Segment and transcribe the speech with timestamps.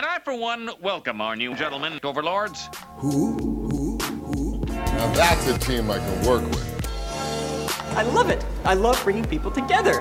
[0.00, 2.70] And I, for one, welcome our new gentlemen, overlords.
[2.96, 4.64] Who, who, who?
[4.66, 7.94] Now that's a team I can work with.
[7.94, 8.42] I love it.
[8.64, 10.00] I love bringing people together.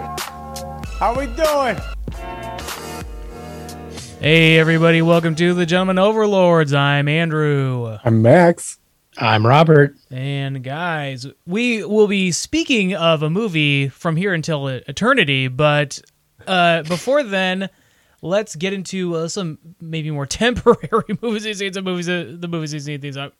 [1.00, 1.76] How are we doing?
[4.22, 6.74] Hey, everybody, welcome to the Gentlemen Overlords.
[6.74, 7.97] I'm Andrew.
[8.02, 8.79] I'm Max.
[9.18, 9.97] I'm Robert.
[10.10, 16.02] And guys, we will be speaking of a movie from here until eternity, but
[16.48, 17.70] uh, before then,
[18.22, 21.45] let's get into uh, some maybe more temporary movies.
[21.45, 23.34] We've seen some movies, uh, the movies we've seen these up.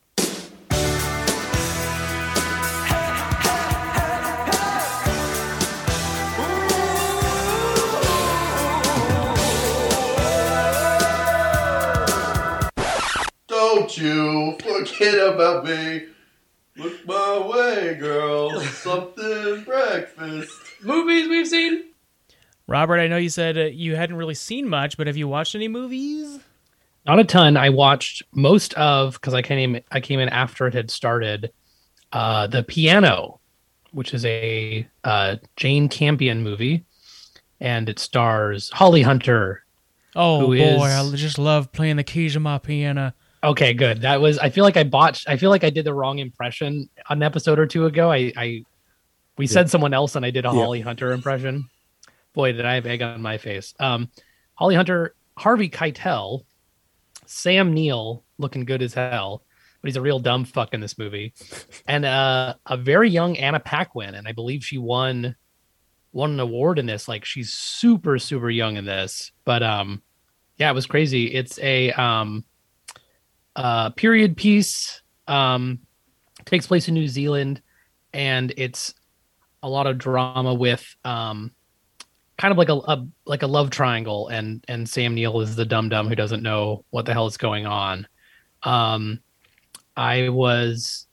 [13.48, 16.06] Don't you forget about me.
[16.78, 18.60] Look my way, girl.
[18.62, 20.52] Something breakfast.
[20.82, 21.89] Movies we've seen.
[22.70, 25.56] Robert, I know you said uh, you hadn't really seen much, but have you watched
[25.56, 26.40] any movies?
[27.06, 27.58] Not a ton.
[27.58, 31.52] I watched most of because I came in, I came in after it had started.
[32.12, 33.40] Uh, the Piano,
[33.92, 36.84] which is a uh, Jane Campion movie,
[37.60, 39.64] and it stars Holly Hunter.
[40.16, 43.14] Oh Who boy, is- I just love playing the keys of my piano.
[43.44, 44.02] Okay, good.
[44.02, 44.38] That was.
[44.38, 45.30] I feel like I botched.
[45.30, 48.12] I feel like I did the wrong impression an episode or two ago.
[48.12, 48.66] I, I
[49.38, 50.56] we said someone else, and I did a Yeah.
[50.56, 51.70] Holly Hunter impression.
[52.34, 53.74] Boy, did I have egg on my face.
[53.80, 54.10] Um,
[54.56, 56.42] Holly Hunter, Harvey Keitel,
[57.26, 59.44] Sam Neill, looking good as hell,
[59.82, 61.34] but he's a real dumb fuck in this movie,
[61.88, 65.36] and uh, a very young Anna Paquin, and I believe she won
[66.12, 67.08] won an award in this.
[67.08, 70.02] Like she's super super young in this, but um,
[70.58, 71.34] yeah, it was crazy.
[71.34, 72.44] It's a um
[73.56, 75.02] uh, period piece.
[75.28, 75.80] Um,
[76.46, 77.62] takes place in New Zealand,
[78.14, 78.94] and it's
[79.62, 81.52] a lot of drama with um,
[82.40, 85.66] kind of like a, a like a love triangle, and and Sam Neill is the
[85.66, 88.08] dum dum who doesn't know what the hell is going on.
[88.64, 89.20] Um,
[89.96, 91.06] I was.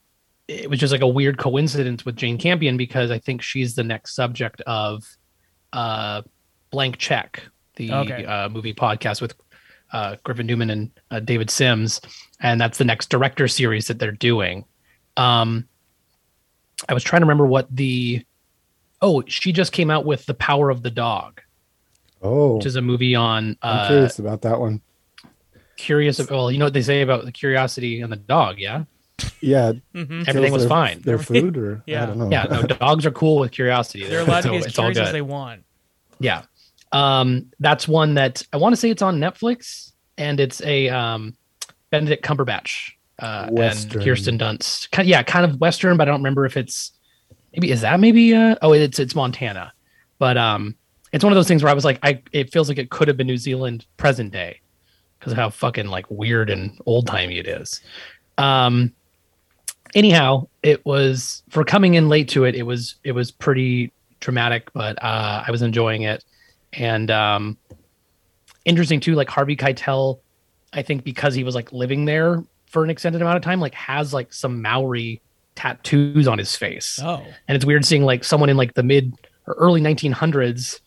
[0.48, 3.82] It was just like a weird coincidence with Jane Campion because I think she's the
[3.82, 5.04] next subject of
[5.72, 6.22] uh,
[6.70, 7.42] Blank Check,
[7.74, 8.24] the Okay.
[8.24, 9.34] uh, movie podcast with
[9.92, 12.00] uh, Griffin Newman and uh, David Sims,
[12.40, 14.64] and that's the next director series that they're doing.
[15.16, 15.66] Um,
[16.88, 18.24] I was trying to remember what the
[19.02, 21.40] oh she just came out with the Power of the Dog,
[22.22, 24.80] Oh, which is a movie on I'm uh, curious about that one.
[25.76, 26.18] curious.
[26.18, 28.84] of, Well, you know what they say about the curiosity and the dog, yeah.
[29.40, 31.00] Yeah, hmm Everything was their- fine.
[31.02, 32.02] Their food, or Yeah.
[32.02, 32.30] I don't know.
[32.30, 34.04] Yeah, no, dogs are cool with curiosity.
[34.06, 35.14] They're allowed to be as it's all curious as good.
[35.14, 35.62] they want.
[36.20, 36.42] Yeah.
[36.92, 41.36] Um, that's one that I want to say it's on Netflix and it's a um
[41.90, 44.00] Benedict Cumberbatch uh Western.
[44.00, 44.90] and Kirsten Dunst.
[44.90, 46.92] Kind yeah, kind of western, but I don't remember if it's
[47.56, 49.72] maybe is that maybe uh oh it's it's Montana.
[50.18, 50.76] But um
[51.12, 53.08] it's one of those things where I was like I it feels like it could
[53.08, 54.60] have been New Zealand present day
[55.18, 57.80] because of how fucking like weird and old timey it is.
[58.38, 58.92] Um
[59.94, 64.72] anyhow, it was for coming in late to it, it was it was pretty dramatic,
[64.72, 66.24] but uh I was enjoying it.
[66.74, 67.56] And um
[68.64, 70.20] interesting too, like Harvey Keitel,
[70.72, 73.74] I think because he was like living there for an extended amount of time, like
[73.74, 75.22] has like some Maori
[75.56, 77.00] tattoos on his face.
[77.02, 79.12] Oh, And it's weird seeing like someone in like the mid
[79.48, 80.80] or early 1900s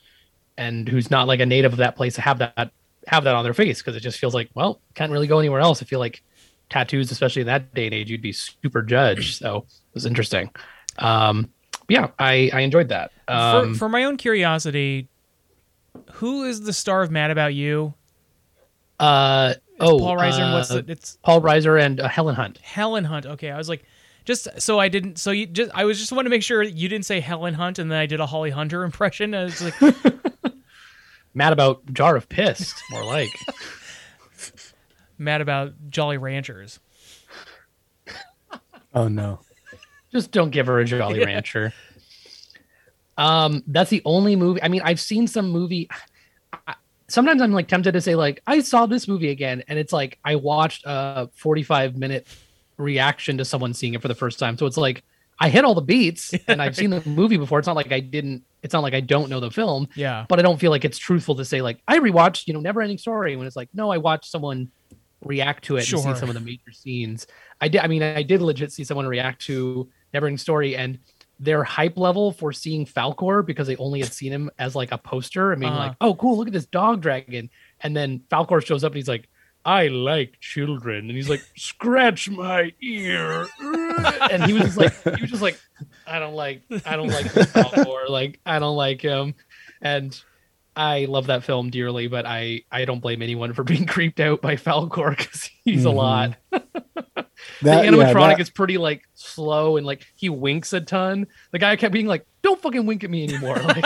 [0.58, 2.72] and who's not like a native of that place to have that
[3.08, 5.60] have that on their face because it just feels like well can't really go anywhere
[5.60, 5.82] else.
[5.82, 6.22] I feel like
[6.70, 9.36] tattoos, especially in that day and age, you'd be super judged.
[9.44, 10.52] So it was interesting.
[11.00, 11.50] Um,
[11.88, 13.12] yeah, I I enjoyed that.
[13.28, 15.08] Um, for, for my own curiosity,
[16.14, 17.96] who is the star of Mad About You?
[19.00, 20.40] uh, It's oh, Paul Reiser.
[20.42, 22.58] and what's uh, the, it's Paul Reiser and uh, Helen Hunt.
[22.60, 23.26] Helen Hunt.
[23.26, 23.84] Okay, I was like,
[24.30, 25.18] just so I didn't.
[25.18, 27.80] So you just, I was just want to make sure you didn't say Helen Hunt,
[27.80, 29.34] and then I did a Holly Hunter impression.
[29.34, 29.74] I was like,
[31.34, 33.30] Mad about jar of piss, more like.
[35.18, 36.80] mad about Jolly Ranchers.
[38.94, 39.40] Oh no.
[40.12, 41.74] Just don't give her a Jolly Rancher.
[43.18, 44.62] Um, that's the only movie.
[44.62, 45.90] I mean, I've seen some movie.
[46.68, 46.76] I-
[47.08, 50.20] Sometimes I'm like tempted to say like I saw this movie again, and it's like
[50.24, 52.28] I watched a 45 minute
[52.80, 54.58] reaction to someone seeing it for the first time.
[54.58, 55.04] So it's like
[55.40, 57.60] I hit all the beats, and I've seen the movie before.
[57.60, 58.44] It's not like I didn't.
[58.64, 59.88] It's not like I don't know the film.
[59.96, 60.26] Yeah.
[60.28, 62.82] but I don't feel like it's truthful to say like I rewatched, you know, Never
[62.82, 64.70] Ending Story when it's like no, I watched someone
[65.24, 67.28] react to it and see some of the major scenes.
[67.62, 67.82] I did.
[67.82, 71.00] I mean, I did legit see someone react to Never Ending Story and
[71.42, 74.98] their hype level for seeing Falkor because they only had seen him as like a
[74.98, 75.88] poster and being Uh-huh.
[75.88, 77.50] like, oh, cool, look at this dog dragon.
[77.80, 79.30] And then Falkor shows up and he's like,
[79.66, 81.08] I like children.
[81.10, 83.46] And he's like, scratch my ear.
[83.62, 85.60] and he was just like, he was just like,
[86.08, 87.86] I don't like, I don't like this Falkor.
[88.10, 89.36] Like, I don't like him.
[89.82, 90.20] And
[90.76, 94.42] I love that film dearly, but I I don't blame anyone for being creeped out
[94.42, 95.96] by Falkor because he's a Mhm.
[95.96, 96.36] lot.
[96.52, 96.64] That,
[97.62, 101.28] the yeah, animatronic that- is pretty like slow and like he winks a ton.
[101.52, 103.86] The guy kept being like, "Don't fucking wink at me anymore." Like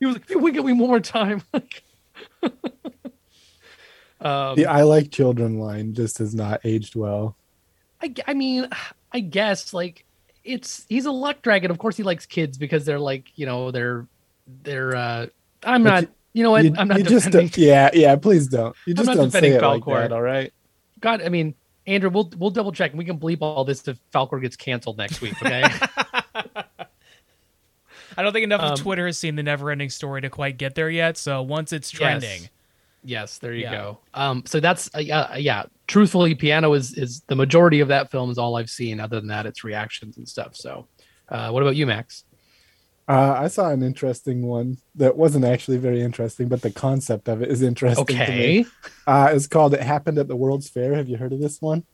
[0.00, 1.84] he was like, "If you wink at me one more time." Like,
[4.20, 7.36] um, the I like children line just has not aged well.
[8.02, 8.68] I, I mean,
[9.12, 10.04] I guess like
[10.44, 11.70] it's he's a luck dragon.
[11.70, 14.06] Of course, he likes kids because they're like you know they're
[14.62, 14.94] they're.
[14.96, 15.26] uh
[15.64, 16.02] I'm But not.
[16.02, 16.64] you- You, know what?
[16.64, 17.48] You, I'm not you just defending.
[17.48, 18.14] don't, yeah, yeah.
[18.16, 18.76] Please don't.
[18.86, 20.02] You just not don't say defending it like Falkor.
[20.02, 20.12] that.
[20.12, 20.52] All right.
[21.00, 21.54] God, I mean,
[21.86, 24.98] Andrew, we'll we'll double check and we can bleep all this if Falkor gets canceled
[24.98, 25.34] next week.
[25.42, 25.62] Okay.
[28.16, 30.74] I don't think enough Um, of Twitter has seen the never-ending story to quite get
[30.74, 31.16] there yet.
[31.16, 32.50] So once it's trending, Yes.
[33.04, 33.72] Yes, there you Yeah.
[33.72, 33.98] go.
[34.14, 35.64] Um, so that's uh, yeah, yeah.
[35.86, 39.00] Truthfully, piano is is the majority of that film is all I've seen.
[39.00, 40.54] Other than that, it's reactions and stuff.
[40.56, 40.86] So,
[41.28, 42.24] uh, what about you, Max?
[43.08, 47.40] Uh, I saw an interesting one that wasn't actually very interesting, but the concept of
[47.40, 48.04] it is interesting.
[48.04, 48.18] to me.
[48.60, 48.64] Okay.
[49.06, 51.84] Uh, it's called "It Happened at the World's Fair." Have you heard of this one?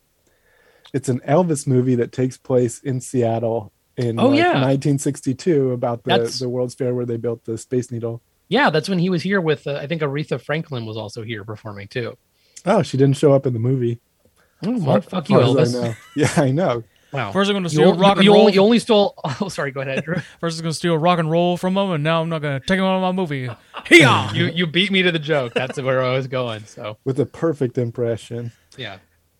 [0.92, 4.52] It's an Elvis movie that takes place in Seattle in Oh, like, yeah.
[4.54, 8.22] 1962 about the, That's- the World's Fair where they built the Space Needle.
[8.48, 9.66] Yeah, that's when he was here with.
[9.66, 12.16] Uh, I think Aretha Franklin was also here performing too.
[12.66, 14.00] Oh, she didn't show up in the movie.
[14.64, 15.96] Oh, well, Far- fuck you, far as I Elvis.
[16.16, 16.84] Yeah, I know.
[17.12, 17.30] Wow.
[17.30, 18.40] first I'm going to steal only- rock and you roll.
[18.40, 19.14] only, you only stole.
[19.40, 19.70] Oh, sorry.
[19.70, 20.16] Go ahead, Drew.
[20.40, 22.60] First, I'm going to steal rock and roll from him, and now I'm not going
[22.60, 23.48] to take him out of my movie.
[23.86, 24.32] Hey-ya!
[24.32, 25.54] you you beat me to the joke.
[25.54, 26.64] That's where I was going.
[26.64, 28.50] So With a perfect impression.
[28.76, 28.98] yeah.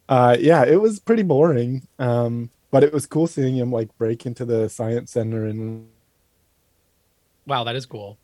[0.09, 1.87] Uh, yeah, it was pretty boring.
[1.99, 5.89] Um, but it was cool seeing him like break into the science center and
[7.47, 8.19] Wow, that is cool.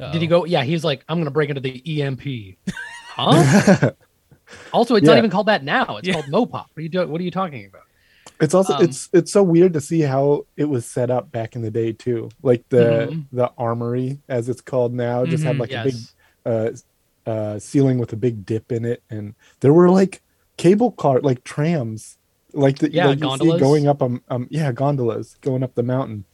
[0.00, 0.12] Uh-oh.
[0.12, 0.44] Did he go?
[0.44, 2.22] Yeah, he's like, I'm gonna break into the EMP.
[3.16, 3.92] Huh?
[4.72, 5.98] also, it's not even called that now.
[5.98, 6.14] It's Yeah.
[6.14, 6.50] called Mopop.
[6.52, 7.08] What are you doing?
[7.10, 7.82] What are you talking about?
[8.40, 11.54] It's also Um, it's it's so weird to see how it was set up back
[11.54, 12.28] in the day too.
[12.42, 13.26] Like the Mhm.
[13.30, 15.94] the armory as it's called now just had Mhm, like a big
[16.44, 16.70] uh
[17.30, 20.20] uh ceiling with a big dip in it and there were like
[20.58, 22.18] cable car like trams
[22.52, 23.60] like the Yeah, like you see gondolas.
[23.60, 26.24] going up um, um yeah gondolas going up the mountain.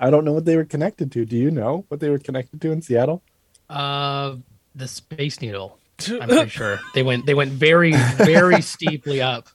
[0.00, 1.24] I don't know what they were connected to.
[1.24, 3.22] Do you know what they were connected to in Seattle?
[3.70, 4.36] Uh,
[4.74, 5.78] the Space Needle.
[6.08, 7.26] I'm pretty sure they went.
[7.26, 9.48] They went very, very steeply up.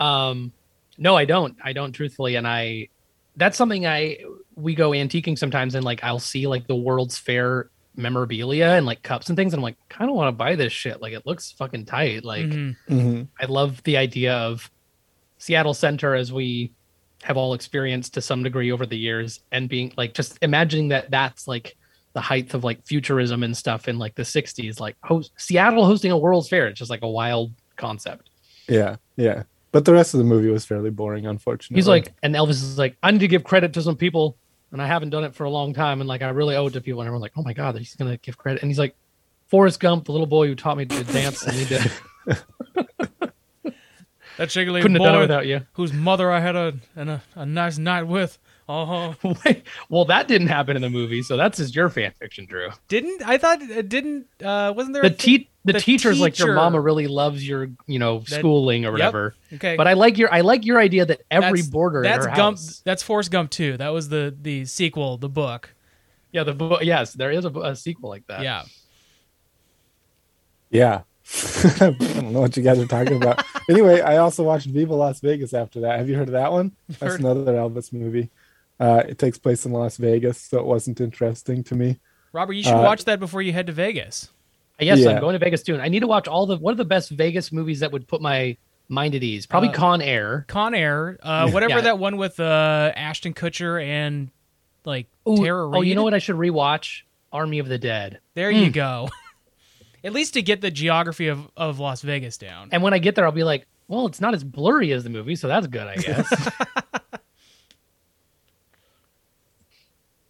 [0.00, 0.52] Um,
[0.98, 1.56] no, I don't.
[1.62, 2.88] I don't truthfully, and I.
[3.36, 4.18] That's something I
[4.56, 9.02] we go antiquing sometimes, and like I'll see like the World's Fair memorabilia and like
[9.02, 9.52] cups and things.
[9.52, 11.00] And I'm like, kind of want to buy this shit.
[11.00, 12.24] Like it looks fucking tight.
[12.24, 12.76] Like Mhm.
[12.88, 13.22] Mm-hmm.
[13.40, 14.70] I love the idea of
[15.38, 16.72] Seattle Center as we
[17.22, 21.10] have all experienced to some degree over the years and being like just imagining that
[21.10, 21.76] that's like
[22.14, 26.10] the height of like futurism and stuff in like the 60s like host Seattle hosting
[26.10, 28.30] a World's Fair it's just like a wild concept.
[28.68, 29.44] Yeah, yeah.
[29.72, 31.76] But the rest of the movie was fairly boring, unfortunately.
[31.76, 34.36] He's like and Elvis is like I need to give credit to some people
[34.72, 36.72] and I haven't done it for a long time and like I really owe it
[36.72, 38.78] to people and everyone's like oh my god he's going to give credit and he's
[38.78, 38.96] like
[39.48, 41.90] Forrest Gump the little boy who taught me to dance and he did
[44.38, 45.60] That shaky couldn't have done it boy without you.
[45.74, 48.38] whose mother I had a, and a, a nice night with.
[48.68, 49.12] Uh-huh.
[49.90, 52.70] Well, that didn't happen in the movie, so that's just your fan fiction, Drew.
[52.88, 54.26] Didn't I thought it didn't?
[54.42, 57.68] Uh, wasn't there The a te- the, the teacher's like your mama really loves your,
[57.86, 58.92] you know, That- schooling or Yep.
[58.92, 59.34] whatever.
[59.54, 62.30] Okay, But I like your I like your idea that every That's- border That's in
[62.30, 62.56] her Gump.
[62.58, 62.80] house.
[62.84, 63.76] That's Forrest Gump too.
[63.76, 65.74] That was the the sequel, the book.
[66.30, 66.80] Yeah, the book.
[66.82, 68.42] yes, there is a, a sequel like that.
[68.42, 68.62] Yeah.
[70.70, 71.02] Yeah.
[71.80, 73.44] I don't know what you guys are talking about.
[73.70, 75.98] anyway, I also watched Viva Las Vegas after that.
[75.98, 76.72] Have you heard of that one?
[76.88, 77.20] That's Heard.
[77.20, 78.28] another Elvis movie.
[78.80, 81.98] Uh, it takes place in Las Vegas, so it wasn't interesting to me.
[82.32, 84.30] Robert, you should Uh, watch that before you head to Vegas.
[84.80, 85.10] Yes, Yeah.
[85.10, 85.80] I'm going to Vegas soon.
[85.80, 88.20] I need to watch all the what are the best Vegas movies that would put
[88.20, 88.56] my
[88.88, 89.46] mind at ease?
[89.46, 90.44] Probably Uh, Con Air.
[90.48, 91.80] Con Air, uh, whatever Yeah.
[91.82, 94.30] that one with uh, Ashton Kutcher and
[94.84, 95.78] like Ooh, Tara Reid.
[95.78, 97.02] oh, you know what I should rewatch?
[97.32, 98.18] Army of the Dead.
[98.34, 99.08] There you go.
[100.04, 102.68] At least to get the geography of, of Las Vegas down.
[102.72, 105.10] And when I get there, I'll be like, well, it's not as blurry as the
[105.10, 106.50] movie, so that's good, I guess.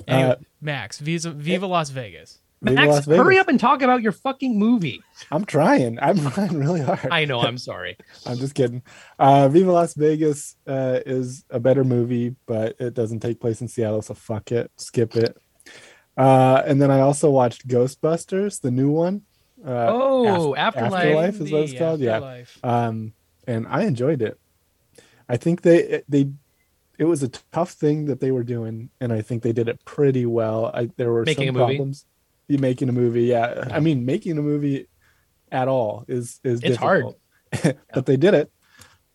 [0.09, 2.39] Anyway, Uh, Max, Viva, Viva Las Vegas.
[2.61, 3.23] Viva Max, Las Vegas.
[3.25, 5.01] hurry up and talk about your fucking movie.
[5.31, 5.99] I'm trying.
[6.01, 7.07] I'm trying really hard.
[7.11, 7.97] I know, I'm sorry.
[8.27, 8.83] I'm just kidding.
[9.19, 13.69] Uh, Viva Las Vegas uh, is a better movie, but it doesn't take place in
[13.69, 15.37] Seattle, so fuck it, skip it.
[16.17, 19.23] Uh, and then I also watched Ghostbusters, the new one.
[19.65, 20.93] Uh, Oh, Af- Afterlife.
[21.05, 22.01] Afterlife is what it's called.
[22.01, 22.59] Yeah, Afterlife.
[22.65, 23.13] um,
[23.47, 24.39] and I enjoyed it.
[25.29, 26.31] I think they they
[26.99, 29.85] it was a tough thing that they were doing, and I think they did it
[29.85, 30.67] pretty well.
[30.73, 32.05] I, there were Making some problems.
[32.49, 33.69] You making a movie, yeah.
[33.71, 34.89] I mean, making a movie
[35.51, 37.07] at all is is It's hard.
[37.53, 37.79] difficult.
[37.95, 38.51] but they did it.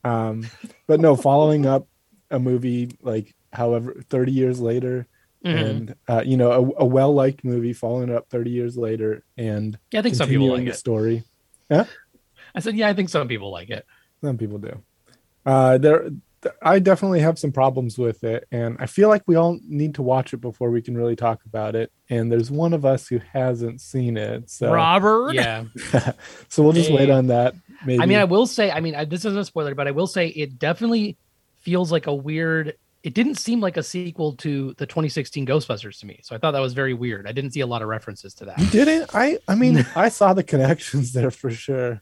[0.03, 0.47] Um,
[0.87, 1.87] but no, following up
[2.31, 5.07] a movie like however 30 years later
[5.47, 5.69] Mhm.
[5.69, 9.23] and uh, you know a, a well liked movie following it up 30 years later
[9.37, 10.75] and Yeah, I think some people like the it.
[10.75, 11.23] story.
[11.69, 13.85] I said, yeah, I think some people like it.
[14.23, 14.81] Some people do.
[15.45, 16.09] Uh, there,
[16.61, 20.01] I definitely have some problems with it, and I feel like we all need to
[20.01, 21.91] watch it before we can really talk about it.
[22.09, 25.33] And there's one of us who hasn't seen it, so Robert.
[25.33, 25.65] Yeah.
[26.47, 27.53] so we'll just wait on that.
[27.85, 28.01] Maybe.
[28.01, 30.07] I mean, I will say, I mean, I, this isn't a spoiler, but I will
[30.07, 31.17] say it definitely
[31.61, 32.73] feels like a weird.
[33.03, 36.51] It didn't seem like a sequel to the 2016 Ghostbusters to me, so I thought
[36.51, 37.27] that was very weird.
[37.27, 38.59] I didn't see a lot of references to that.
[38.59, 39.09] you didn't.
[39.13, 39.37] I.
[39.47, 42.01] I mean, I saw the connections there for sure.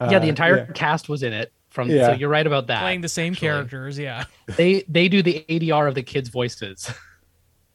[0.00, 0.66] yeah, the Uh, entire yeah.
[0.74, 1.52] cast was in it.
[1.70, 2.06] From Yeah.
[2.08, 2.80] so you're right about that.
[2.82, 3.48] Playing the same actually.
[3.48, 4.24] characters, yeah.
[4.56, 6.88] They they do the ADR of the kids' voices.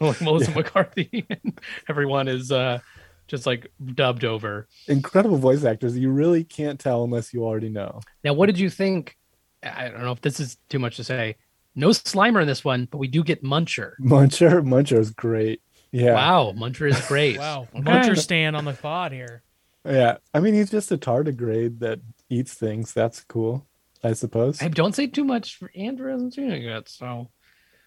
[0.00, 1.58] like Melissa McCarthy and
[1.88, 2.80] everyone is uh
[3.28, 4.68] just like dubbed over.
[4.88, 5.96] incredible voice actors.
[5.96, 8.00] You really can't tell unless you already know.
[8.24, 9.16] Now, what did you think?
[9.62, 11.36] I don't know if this is too much to say.
[11.74, 13.92] No Slimer in this one, but we do get Muncher.
[14.00, 15.62] Muncher, Muncher is great.
[15.90, 17.38] Yeah, Wow, Muncher is great.
[17.38, 17.68] Wow.
[17.74, 17.82] Okay.
[17.82, 19.42] Muncher stand on the pod here.
[19.86, 20.16] yeah.
[20.34, 22.00] I mean, he's just a tardigrade that
[22.30, 22.92] eats things.
[22.94, 23.66] That's cool,
[24.02, 24.58] I suppose.
[24.60, 25.56] Hey, don't say too much.
[25.58, 27.28] For Andrew hasn't seen it yet, so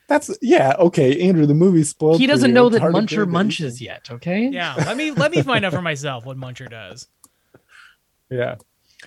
[0.08, 0.74] That's yeah.
[0.77, 2.20] Okay, Andrew, the movie spoiled.
[2.20, 2.53] he doesn't you.
[2.53, 4.08] know It's that Muncher munches yet.
[4.12, 4.50] Okay.
[4.51, 4.75] Yeah.
[4.77, 7.08] Let me let me find out for myself what Muncher does.
[8.29, 8.55] Yeah,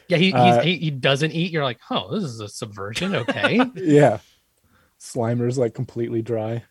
[0.06, 0.18] Yeah.
[0.18, 1.50] He Uh, he he doesn't eat.
[1.52, 3.14] You're like, oh, this is a subversion.
[3.14, 3.60] Okay.
[3.74, 4.18] yeah.
[5.00, 6.64] Slimer's like completely dry.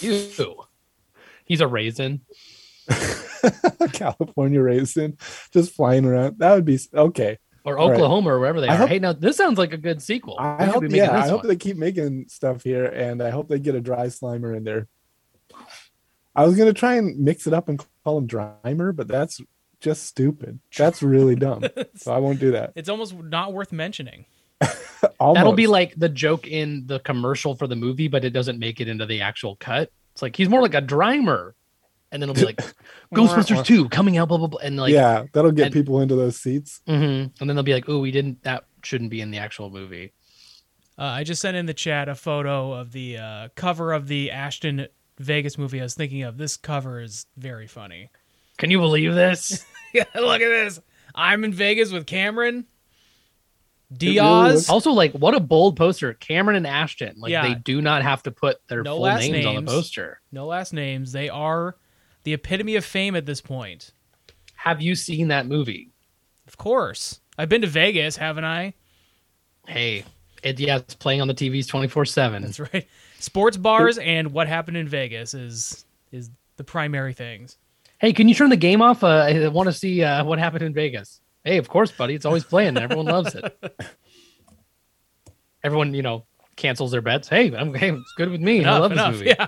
[0.00, 0.64] Ew.
[1.44, 2.22] He's a raisin.
[3.92, 5.16] California raisin,
[5.52, 6.38] just flying around.
[6.38, 7.38] That would be okay.
[7.64, 7.94] Or All right.
[7.94, 8.78] Oklahoma or wherever they I are.
[8.78, 10.36] hope- hey, now this sounds like a good sequel.
[10.38, 10.84] I hope.
[10.88, 11.48] Yeah, I hope one.
[11.48, 14.88] they keep making stuff here, and I hope they get a dry Slimer in there.
[16.34, 19.40] I was gonna try and mix it up and call him Drymer, but that's
[19.82, 20.58] just stupid.
[20.76, 21.64] That's really dumb.
[21.96, 22.72] so I won't do that.
[22.74, 24.26] It's almost not worth mentioning.
[25.20, 28.80] That'll be like the joke in the commercial for the movie, but it doesn't make
[28.80, 29.90] it into the actual cut.
[30.12, 31.52] It's like he's more like a Drymer.
[32.12, 32.60] And then it'll be like
[33.14, 34.60] Ghostbusters 2 coming out, blah, blah, blah.
[34.62, 36.80] And like, yeah, that'll get and- people into those seats.
[36.86, 37.32] mhm.
[37.40, 40.12] and then they'll be like, oh, we didn't, that shouldn't be in the actual movie.
[40.98, 44.30] Uh, I just sent in the chat a photo of the uh, cover of the
[44.30, 44.86] Ashton
[45.18, 45.80] Vegas movie.
[45.80, 48.10] I was thinking of this cover is very funny.
[48.58, 49.64] Can you believe this?
[49.92, 50.80] Yeah, look at this.
[51.14, 52.66] I'm in Vegas with Cameron,
[53.92, 54.54] Diaz.
[54.54, 56.14] looks- also, like, what a bold poster.
[56.14, 57.16] Cameron and Ashton.
[57.18, 57.46] Like, Yeah.
[57.48, 60.20] they do not have to put their No full last names, on the poster.
[60.30, 61.12] no last names.
[61.12, 61.76] They are
[62.24, 63.92] the epitome of fame at this point.
[64.56, 65.90] Have you seen that movie?
[66.46, 68.74] Of course, I've been to Vegas, haven't I?
[69.66, 70.04] Hey,
[70.42, 72.42] it, yeah, it's playing on the TVs 24 7.
[72.42, 72.86] That's right.
[73.18, 77.56] Sports bars and what happened in Vegas is is the primary things.
[78.02, 79.04] Hey, can you turn the game off?
[79.04, 81.20] Uh, I want to see uh, what happened in Vegas.
[81.44, 82.14] Hey, of course, buddy.
[82.14, 82.76] It's always playing.
[82.76, 83.56] Everyone loves it.
[85.64, 86.24] Everyone, you know,
[86.56, 87.28] cancels their bets.
[87.28, 88.64] Hey, I'm hey, it's good with me.
[88.64, 89.12] I love enough.
[89.12, 89.34] this movie.
[89.38, 89.46] Yeah.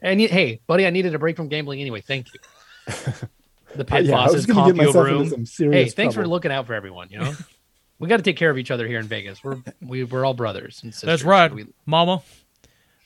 [0.00, 2.00] And hey, buddy, I needed a break from gambling anyway.
[2.00, 2.40] Thank you.
[3.74, 5.44] The pit yeah, I boss is gonna comp you a room.
[5.58, 7.08] Hey, thanks for looking out for everyone.
[7.10, 7.34] You know,
[7.98, 9.44] we got to take care of each other here in Vegas.
[9.44, 11.06] We're we, we're all brothers and sisters.
[11.06, 12.22] That's right, We- Mama.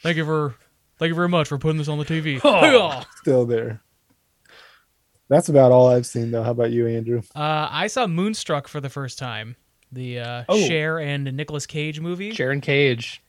[0.01, 0.55] Thank you for
[1.01, 2.41] thank you very much for putting this on the TV.
[2.45, 3.03] Oh.
[3.17, 3.83] Still there.
[5.31, 6.43] That's about all I've seen, though.
[6.43, 7.23] How about you, Andrew?
[7.35, 9.57] Uh, I saw Moonstruck for the first time.
[9.93, 10.61] The uh, Oh.
[10.67, 12.33] Cher and Nicolas Cage movie.
[12.33, 13.23] Sharon Cage.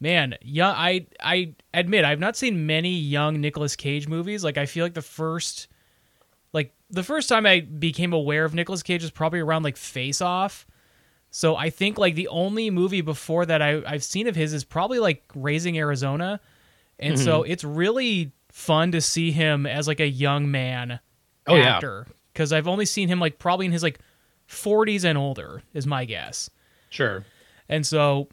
[0.00, 0.74] Man, young.
[0.76, 4.42] I I admit I've not seen many young Nicolas Cage movies.
[4.42, 5.68] Like I feel like the first,
[6.52, 10.20] like the first time I became aware of Nicolas Cage was probably around like Face
[10.20, 10.66] Off.
[11.30, 14.64] So I think like the only movie before that I, I've seen of his is
[14.64, 16.40] probably like Raising Arizona,
[16.98, 17.52] and so Mm-hmm.
[17.52, 20.98] it's really fun to see him as like a young man
[21.46, 21.76] Oh, yeah.
[21.76, 23.98] actor because I've only seen him like probably in his like
[24.48, 26.48] 40s and older is my guess.
[26.90, 27.24] Sure.
[27.68, 28.28] And so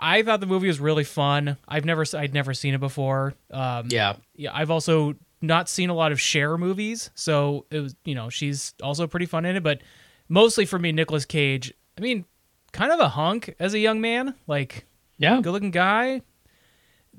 [0.00, 1.56] I thought the movie was really fun.
[1.68, 3.34] I've never I'd never seen it before.
[3.50, 4.16] Um, Yeah.
[4.34, 8.28] yeah, I've also not seen a lot of Cher movies, so it was you know
[8.28, 9.62] she's also pretty fun in it.
[9.62, 9.80] But
[10.28, 11.72] mostly for me, Nicolas Cage.
[11.96, 12.24] I mean,
[12.72, 14.84] kind of a hunk as a young man, like
[15.18, 15.40] Yeah.
[15.40, 16.22] good looking guy.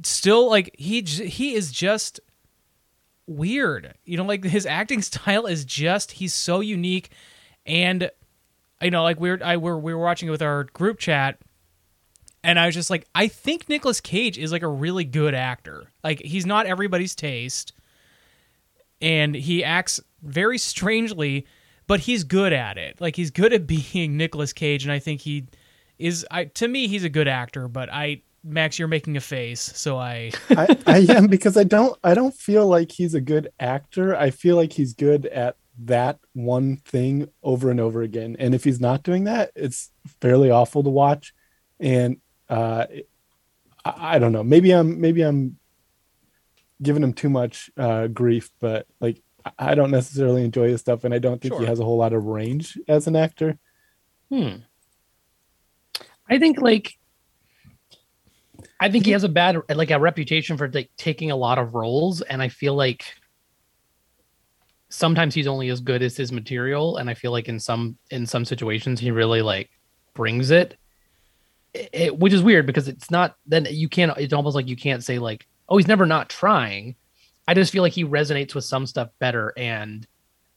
[0.04, 2.20] Still, like he he is just
[3.30, 3.94] weird.
[4.06, 7.12] You know, like his acting style is just he's so unique,
[7.66, 8.10] and
[8.82, 11.40] you know, like we were I were we were watching it with our group chat,
[12.44, 15.92] and I was just like, I think Nicolas Cage is like a really good actor.
[16.04, 17.74] Like he's not everybody's taste,
[19.02, 21.46] and he acts very strangely,
[21.88, 23.00] but he's good at it.
[23.00, 25.48] Like he's good at being Nicolas Cage, and I think he
[25.98, 26.26] is.
[26.32, 27.68] I to me, he's a good actor.
[27.68, 30.32] But I, Max, you're making a face, so I.
[30.50, 34.16] I, I am because I don't I don't feel like he's a good actor.
[34.16, 38.36] I feel like he's good at that one thing over and over again.
[38.40, 41.34] And if he's not doing that, it's fairly awful to watch.
[41.80, 42.18] And
[42.50, 42.86] uh
[43.86, 44.44] I, I don't know.
[44.44, 45.58] Maybe I'm maybe I'm
[46.82, 51.06] giving him too much uh, grief, but like I- I don't necessarily enjoy his stuff,
[51.06, 53.58] and I don't think he has a whole lot of range as an actor.
[54.30, 54.58] Hmm.
[56.30, 56.99] I think like
[58.80, 61.74] I think he has a bad like a reputation for like taking a lot of
[61.76, 63.04] roles, and I feel like
[64.90, 68.26] sometimes he's only as good as his material, and I feel like in some in
[68.26, 69.70] some situations he really like
[70.14, 70.78] brings it,
[71.74, 74.18] It- which is weird because it's not then you can't.
[74.18, 76.96] It's almost like you can't say like oh he's never not trying.
[77.48, 80.08] I just feel like he resonates with some stuff better, and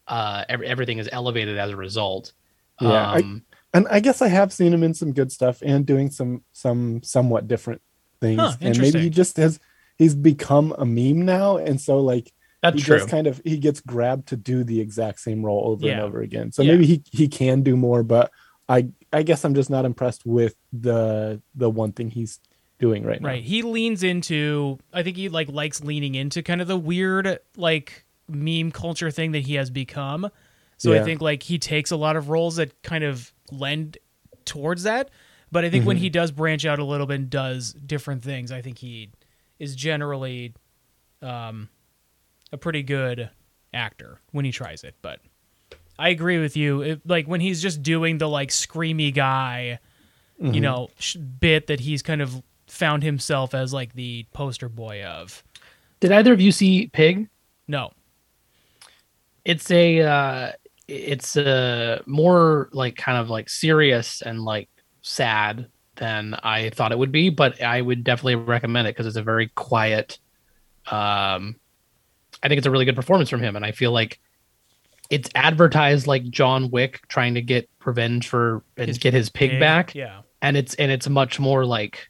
[0.09, 2.33] uh, every, everything is elevated as a result.
[2.81, 5.87] Yeah, I- Um, And I guess I have seen him in some good stuff and
[5.87, 7.81] doing some some somewhat different
[8.23, 8.41] things.
[8.41, 9.61] Huh, and maybe he just has
[9.99, 12.97] he's become a meme now, and so like That's he true.
[12.99, 16.23] just kind of he gets grabbed to do the exact same role over and over
[16.23, 16.53] again.
[16.53, 16.73] So Yeah.
[16.73, 18.31] maybe he he can do more, but
[18.69, 22.41] I I guess I'm just not impressed with the the one thing he's
[22.79, 23.29] doing right now.
[23.29, 23.43] Right.
[23.45, 28.07] He leans into I think he like likes leaning into kind of the weird like
[28.29, 30.31] meme culture thing that he has become.
[30.79, 33.99] So I think like he takes a lot of roles that kind of lend
[34.45, 35.11] towards that.
[35.53, 35.89] But I think Mm-hmm.
[35.89, 39.11] when he does branch out a little bit and does different things, I think he
[39.59, 40.55] is generally
[41.21, 41.69] um
[42.51, 43.31] a pretty good
[43.73, 44.95] actor when he tries it.
[45.03, 45.21] But
[45.99, 46.83] I agree with you.
[46.83, 49.79] It, like when he's just doing the like screamy guy,
[50.41, 55.05] you know, sh- bit that he's kind of found himself as like the poster boy
[55.05, 55.45] of.
[56.01, 57.29] Did either of you see Pig?
[57.69, 57.93] No.
[59.45, 60.53] It's a uh
[60.89, 64.69] it's a more like kind of like serious and like
[65.03, 65.67] sad
[65.97, 69.23] than I thought it would be, but I would definitely recommend it because it's a
[69.23, 70.19] very quiet
[70.91, 71.57] um
[72.43, 74.19] I think it's a really good performance from him and I feel like
[75.11, 79.61] it's advertised like John Wick trying to get revenge for and His get his pig,
[79.61, 79.95] back.
[79.95, 80.23] Yeah.
[80.41, 82.09] and it's and it's much more like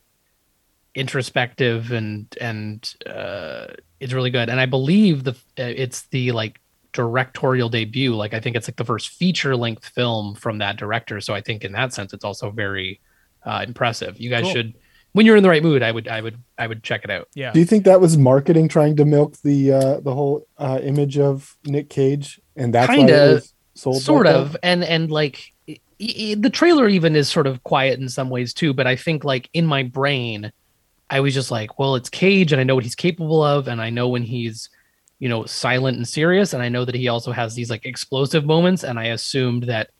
[0.95, 3.67] introspective and and uh
[3.99, 6.61] it's really good and i believe the uh, it's the like
[6.93, 11.21] directorial debut like i think it's like the first feature length film from that director
[11.21, 13.01] so i think in that sense it's also very
[13.47, 14.53] uh impressive you guys Cool.
[14.53, 14.75] should
[15.13, 17.29] when you're in the right mood i would i would i would check it out
[17.35, 17.53] Yeah.
[17.53, 21.19] Do you think that was marketing trying to milk the uh the whole uh image
[21.19, 23.43] of Nick Cage and that's why Kinda,
[23.75, 24.41] sold sort like that?
[24.41, 28.29] of and and like i- i- the trailer even is sort of quiet in some
[28.29, 30.53] ways too but i think like in my brain
[31.09, 33.81] i was just like well it's cage and i know what he's capable of and
[33.81, 34.69] i know when he's
[35.23, 38.45] you know silent and serious and i know that he also has these like explosive
[38.45, 39.91] moments and i assumed that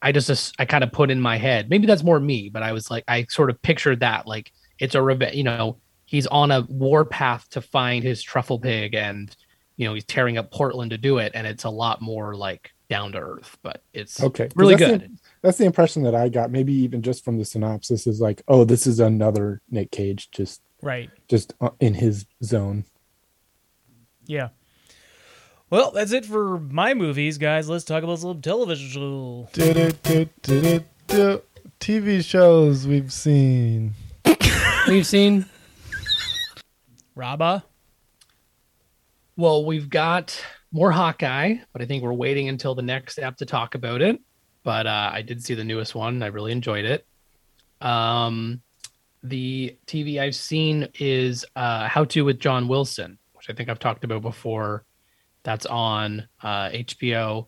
[0.00, 2.70] i just i kind of put in my head maybe that's more me but i
[2.72, 6.52] was like i sort of pictured that like it's a reve- you know he's on
[6.52, 9.34] a war path to find his truffle pig and
[9.76, 12.70] you know he's tearing up portland to do it and it's a lot more like
[12.88, 14.48] down to earth but it's okay.
[14.54, 16.50] really that's the- good that's the impression that I got.
[16.50, 20.60] Maybe even just from the synopsis is like, oh, this is another Nick Cage, just
[20.82, 21.08] Right.
[21.28, 22.84] just uh, in his zone.
[24.26, 24.48] Yeah.
[25.70, 27.68] Well, that's it for my movies, guys.
[27.68, 29.48] Let's talk about some television show.
[31.80, 33.92] TV shows we've seen.
[34.88, 35.46] we've seen
[37.14, 37.64] Rabba.
[39.36, 40.40] well we've got
[40.72, 44.20] more hawkeye but i think we're waiting until the next app to talk about it
[44.62, 47.06] but uh, i did see the newest one i really enjoyed it
[47.80, 48.60] um
[49.22, 53.78] the tv i've seen is uh how to with john wilson which i think i've
[53.78, 54.84] talked about before.
[55.42, 57.46] That's on uh hbo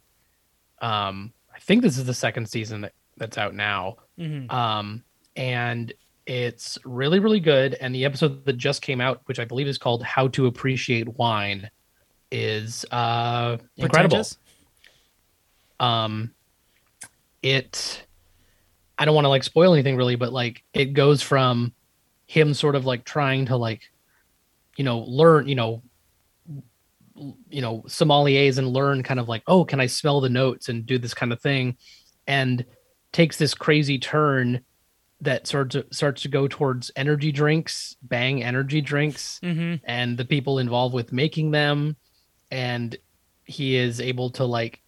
[0.80, 3.96] um i think this is the second season that, that's out now.
[4.18, 4.52] Mhm.
[4.52, 5.02] um,
[5.34, 5.92] and
[6.26, 7.74] it's really really good.
[7.74, 11.08] And the episode that just came out which i believe is called how to appreciate
[11.18, 11.68] wine
[12.30, 14.22] is uh incredible.
[15.80, 16.32] Um
[17.42, 18.04] it
[18.98, 21.72] i don't want to like spoil anything really but like it goes from
[22.26, 23.80] him sort of like trying to like
[24.76, 25.80] you know learn you know
[27.48, 30.87] you know sommeliers and learn kind of like oh can i smell the notes and
[30.87, 31.76] do this kind of thing?
[32.26, 32.64] And
[33.12, 34.61] takes this crazy turn
[35.22, 39.81] that starts to, starts to go towards energy drinks bang energy drinks Mhm.
[39.85, 41.96] and the people involved with making them.
[42.50, 42.96] And
[43.44, 44.83] he is able to like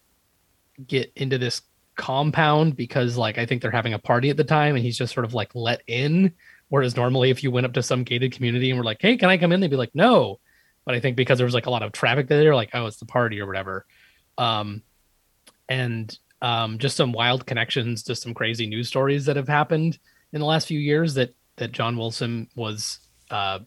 [0.87, 1.61] get into this
[1.95, 5.13] compound because like I think they're having a party at the time and he's just
[5.13, 6.31] sort of like let in.
[6.69, 9.29] Whereas normally if you went up to some gated community and were like hey can
[9.29, 9.59] I come in?
[9.59, 10.39] They'd be like no
[10.85, 12.97] but I think because there was like a lot of traffic there like oh it's
[12.97, 13.85] the party or whatever.
[14.37, 14.81] Um
[15.69, 19.99] and um just some wild connections to some crazy news stories that have happened
[20.33, 23.59] in the last few years that that John Wilson was uh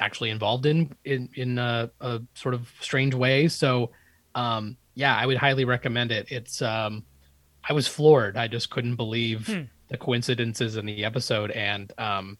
[0.00, 3.48] actually involved in in in a, a sort of strange way.
[3.48, 3.90] So
[4.34, 6.26] um yeah i would highly recommend it.
[6.30, 7.04] It's um
[7.68, 8.36] i was floored.
[8.36, 9.62] I just couldn't believe Hmm.
[9.88, 12.38] the coincidences in the episode and um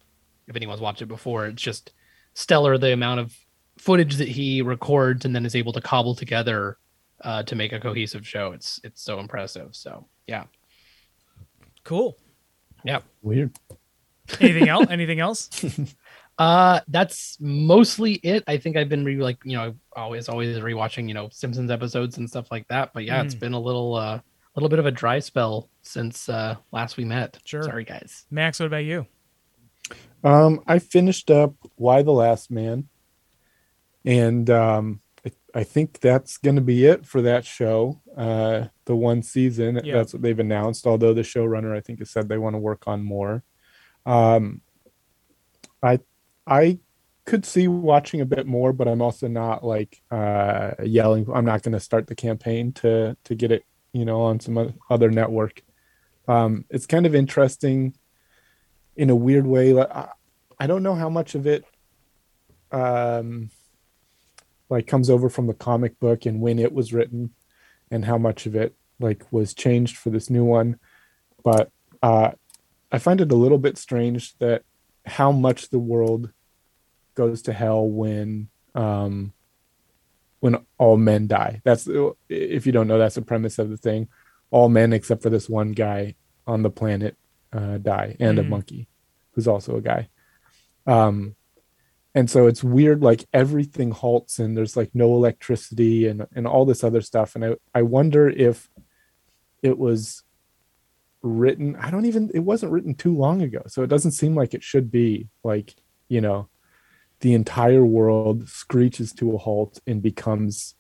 [0.49, 1.92] if anyone's watched it before, it's just
[2.35, 3.37] stellar the amount of
[3.79, 6.79] footage that he records and then is able to cobble together
[7.23, 8.53] uh, to make a cohesive show.
[8.53, 9.69] It's it's so impressive.
[9.77, 10.45] So yeah,
[11.85, 12.17] Cool.
[12.85, 13.01] yeah.
[13.23, 13.57] Weird.
[14.41, 14.87] Anything else?
[14.91, 15.51] Anything else?
[16.39, 18.43] Uh, that's mostly it.
[18.47, 22.19] I think I've been re like you know always always rewatching you know Simpsons episodes
[22.19, 22.93] and stuff like that.
[22.95, 24.21] But yeah, it's been a little uh
[24.55, 27.39] little bit of a dry spell since uh last we met.
[27.45, 27.63] Sure.
[27.63, 28.27] Sorry guys.
[28.31, 29.07] Max, what about you?
[30.25, 32.89] Um, I finished up Y the Last Man,
[34.05, 38.01] and um, I, I think that's going to be it for that show.
[38.17, 39.81] Uh, the one season.
[39.85, 39.95] Yeah.
[39.95, 40.87] That's what they've announced.
[40.87, 43.45] Although the showrunner, I think, has said they want to work on more.
[44.05, 44.61] Um,
[45.83, 46.01] I
[46.47, 46.81] I
[47.25, 51.27] could see watching a bit more, but I'm also not like uh, yelling.
[51.33, 54.75] I'm not going to start the campaign to to get it, you know, on some
[54.91, 55.62] other network.
[56.27, 57.97] Um, it's kind of interesting
[58.97, 59.73] in a weird way.
[59.73, 60.09] Like, I,
[60.59, 61.65] I don't know how much of it
[62.73, 63.51] um
[64.73, 67.23] like comes over from the comic book and when it was written
[67.91, 68.75] and how much of it
[69.07, 70.71] like was changed for this new one.
[71.45, 71.65] But
[72.03, 72.31] uh
[72.95, 74.61] i find it a little bit strange that
[75.19, 76.31] how much the world
[77.15, 79.33] goes to hell when um
[80.41, 81.61] when all men die.
[81.65, 81.87] That's
[82.29, 84.09] if you don't know that's the premise of the thing.
[84.51, 86.01] All men except for this one guy
[86.47, 87.15] on the planet
[87.53, 88.49] uh die and a Mhm.
[88.55, 88.83] monkey
[89.33, 90.09] who's also a guy.
[90.87, 91.37] Um
[92.14, 96.64] and so it's weird like everything halts and there's like no electricity and and all
[96.64, 97.35] this other stuff.
[97.35, 98.68] And i i wonder if
[99.62, 100.22] it was
[101.22, 103.62] written i don't even it wasn't written too long ago.
[103.66, 105.75] So it doesn't seem like it should be like
[106.09, 106.48] you know
[107.20, 110.75] the entire world screeches to a halt and becomes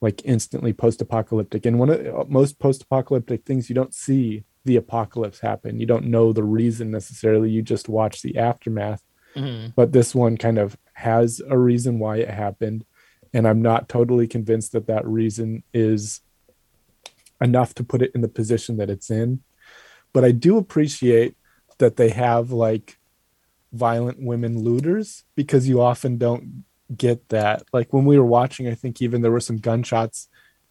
[0.00, 1.64] like instantly post-apocalyptic.
[1.64, 5.78] And one of the most post-apocalyptic things you don't see the apocalypse happen.
[5.78, 7.50] You don't know the reason necessarily.
[7.50, 9.02] You just watch the aftermath
[9.36, 9.72] Mhm.
[9.74, 12.84] but this one kind of has a reason why it happened
[13.32, 16.20] and i'm not totally convinced that that reason is
[17.40, 19.40] enough to put it in the position that it's in
[20.12, 21.36] but i do appreciate
[21.78, 22.98] that they have like
[23.72, 26.64] violent women looters because you often don't
[26.94, 30.28] get that like when we were watching i think even there were some gunshots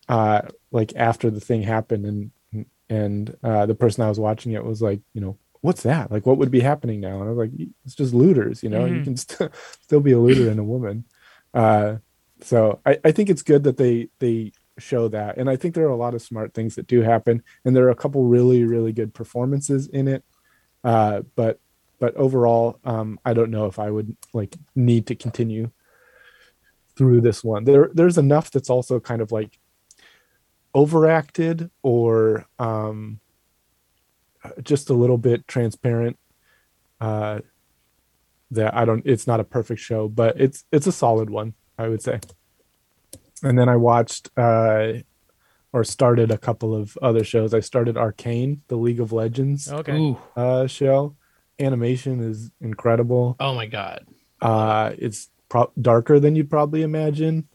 [0.07, 4.63] uh like after the thing happened and and uh the person i was watching it
[4.63, 6.11] was like you know what's that?
[6.11, 7.19] Like what would be happening now?
[7.21, 7.51] And i was like
[7.85, 8.85] it's just looters you know?
[8.85, 9.03] You Mhm.
[9.03, 11.05] can st- still be a looter and a woman.
[11.53, 11.97] Uh
[12.41, 15.37] so I, I think it's good that they they show that.
[15.37, 17.85] And i think there are a lot of smart things that do happen and there
[17.85, 20.23] are a couple really really good performances in it.
[20.83, 21.59] Uh but
[21.99, 25.69] but overall um i don't know if i would like need to continue
[26.97, 27.63] through this one.
[27.63, 29.57] There there's enough that's also kind of like
[30.73, 33.19] overacted or um
[34.63, 36.17] just a little bit transparent
[36.99, 37.39] uh
[38.49, 41.87] that i don't it's not a perfect show but it's it's a solid one i
[41.87, 42.19] would say
[43.43, 44.93] and then i watched uh
[45.73, 49.97] or started a couple of other shows i started arcane the league of legends Okay.
[49.97, 50.17] Ooh.
[50.35, 51.15] uh show
[51.59, 54.05] animation is incredible Oh my god.
[54.41, 57.47] uh it's pro- darker than you'd probably imagine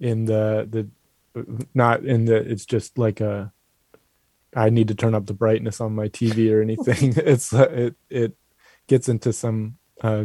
[0.00, 0.88] in the the
[1.74, 3.52] not in the it's just like a
[4.54, 7.94] i need to turn up the brightness on my tv or anything it's uh, it
[8.10, 8.36] it
[8.88, 10.24] gets into some uh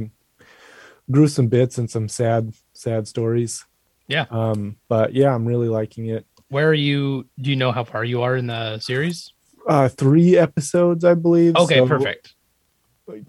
[1.09, 3.65] gruesome bits and some sad sad stories
[4.07, 4.25] Yeah.
[4.29, 7.27] um but yeah i'm really liking it Where are you?
[7.41, 9.33] Do you know how far you are in the series?
[9.67, 12.33] uh three episodes i believe Okay, so- perfect.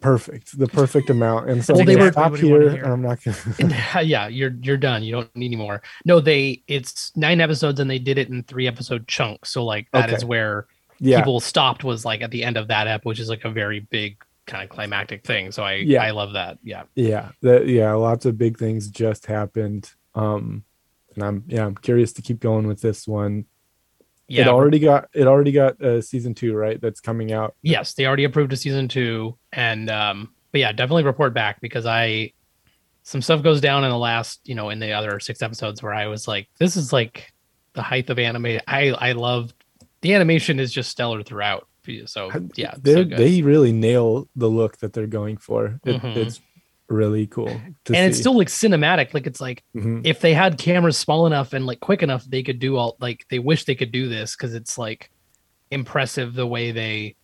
[0.00, 2.92] perfect the perfect amount and so Well, they were- stop what we wanna here and
[2.92, 5.02] i'm not gonna yeah, you're you're done.
[5.04, 5.82] You don't need any more.
[6.04, 9.50] No, they it's nine episodes and they did it in three episode chunks.
[9.52, 10.26] So like that is Okay.
[10.26, 10.66] where
[11.00, 13.50] yeah people stopped was like at the end of that ep, which is like a
[13.50, 15.52] very big kind of climactic thing.
[15.52, 16.02] So I Yeah.
[16.02, 16.58] I love that.
[16.62, 16.84] Yeah.
[16.94, 20.64] yeah that yeah lots of big things just happened um
[21.14, 23.44] and i'm yeah i'm curious to keep going with this one
[24.26, 24.42] Yeah.
[24.42, 28.06] it already got it already got uh season two right that's coming out yes, they
[28.06, 29.36] already approved a season two.
[29.52, 32.32] And um, but yeah, definitely report back because I
[33.02, 35.94] some stuff goes down in the last, you know, in the other six episodes where
[35.94, 37.32] I was like, this is like
[37.74, 38.60] the height of anime.
[38.66, 39.52] I I love
[40.02, 41.66] the animation is just stellar throughout.
[42.04, 46.16] So yeah, they so they really nail the look that they're going for it, Mhm.
[46.16, 46.38] it's
[46.90, 49.14] really cool to and it's still like cinematic.
[49.14, 50.02] Like it's like Mhm.
[50.04, 53.24] if they had cameras small enough and like quick enough, they could do all like
[53.30, 55.10] they wish they could do this because it's like
[55.70, 57.16] impressive the way they.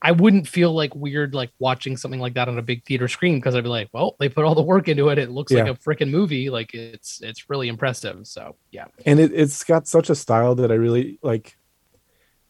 [0.00, 3.36] I wouldn't feel like weird like watching something like that on a big theater screen
[3.38, 5.18] because I'd be like, well, they put all the work into it.
[5.18, 6.50] It looks like a freaking movie.
[6.50, 8.26] Like it's it's really impressive.
[8.26, 11.56] So yeah, and it, it's got such a style that i really like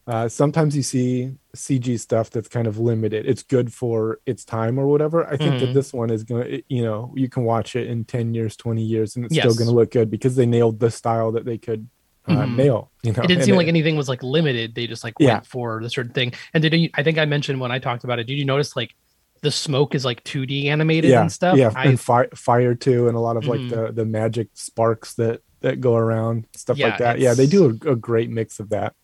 [0.07, 3.27] Uh, sometimes you see CG stuff that's kind of limited.
[3.27, 5.27] It's good for its time or whatever.
[5.27, 5.75] I think that Mhm.
[5.75, 8.83] this one is going to, you know, you can watch it in 10 years, 20
[8.83, 11.59] years, and it's still going to look good because they nailed the style that they
[11.59, 11.91] could
[12.29, 12.55] uh, Mhm.
[12.57, 12.93] nail.
[13.03, 14.75] You know, it didn't And seem like anything was like limited.
[14.75, 15.35] They just like Yeah.
[15.35, 16.33] went for the certain thing.
[16.55, 18.27] And did you, I think I mentioned when I talked about it?
[18.27, 18.95] Did you notice like
[19.43, 21.57] the smoke is like 2D animated yeah, and stuff?
[21.57, 23.69] Yeah, I, and fire, fire too, and a lot of like Mhm.
[23.71, 27.19] the the magic sparks that that go around, stuff Yeah, like that.
[27.19, 28.95] Yeah, they do a, a great mix of that.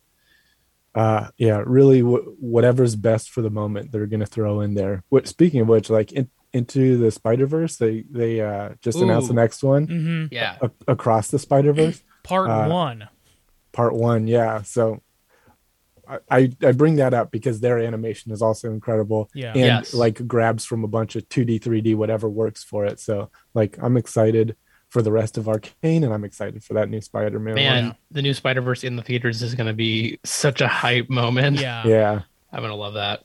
[0.95, 5.03] Uh, yeah, really, w- whatever's best for the moment, they're gonna throw in there.
[5.09, 9.27] What speaking of which, like in, into the Spider Verse, they they uh just announced
[9.29, 10.57] the next one hmm yeah.
[10.61, 12.01] a- across the Spider Verse.
[12.23, 13.09] Part Uh, one.
[13.75, 15.03] Part one yeah so
[16.09, 19.49] I, I i bring that up because their animation is also incredible Yeah.
[19.51, 19.93] and Yes.
[19.95, 23.97] like grabs from a bunch of 2d 3d whatever works for it so like i'm
[23.97, 24.57] excited
[24.91, 27.97] for the rest of arcane and i'm excited for that new spider-man Man, one.
[28.13, 31.59] the new Spider Verse in the theaters is going to be such a hype moment.
[31.59, 31.85] Yeah.
[31.87, 32.21] yeah
[32.53, 33.25] I'm going to love that.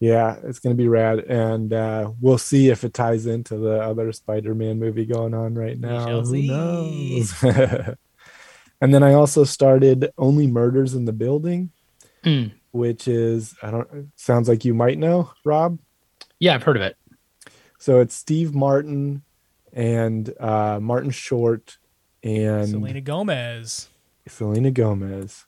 [0.00, 4.12] yeah it's gonna be rad and uh we'll see if it ties into the other
[4.12, 6.48] spider-man movie going on right now shall who see.
[6.48, 7.32] knows
[8.86, 11.70] and then i also started only murders in the building
[12.24, 12.52] Mm.
[12.70, 15.78] which is i don't sounds like you might know rob
[16.38, 16.96] Yeah, I've heard of it.
[17.78, 19.22] so it's steve martin
[19.72, 21.78] and uh martin short
[22.22, 23.88] and Selena Gomez.
[24.26, 25.44] Selena Gomez.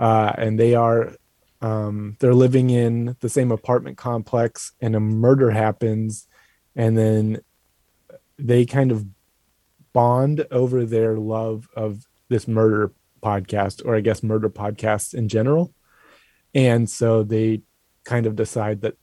[0.00, 1.12] Uh, and they are
[1.60, 6.26] um, they're living in the same apartment complex and a murder happens
[6.74, 7.38] and then
[8.38, 9.04] they kind of
[9.92, 15.74] bond over their love of this murder podcast or I guess murder podcasts in general.
[16.54, 17.62] And so they
[18.04, 18.96] kind of decide that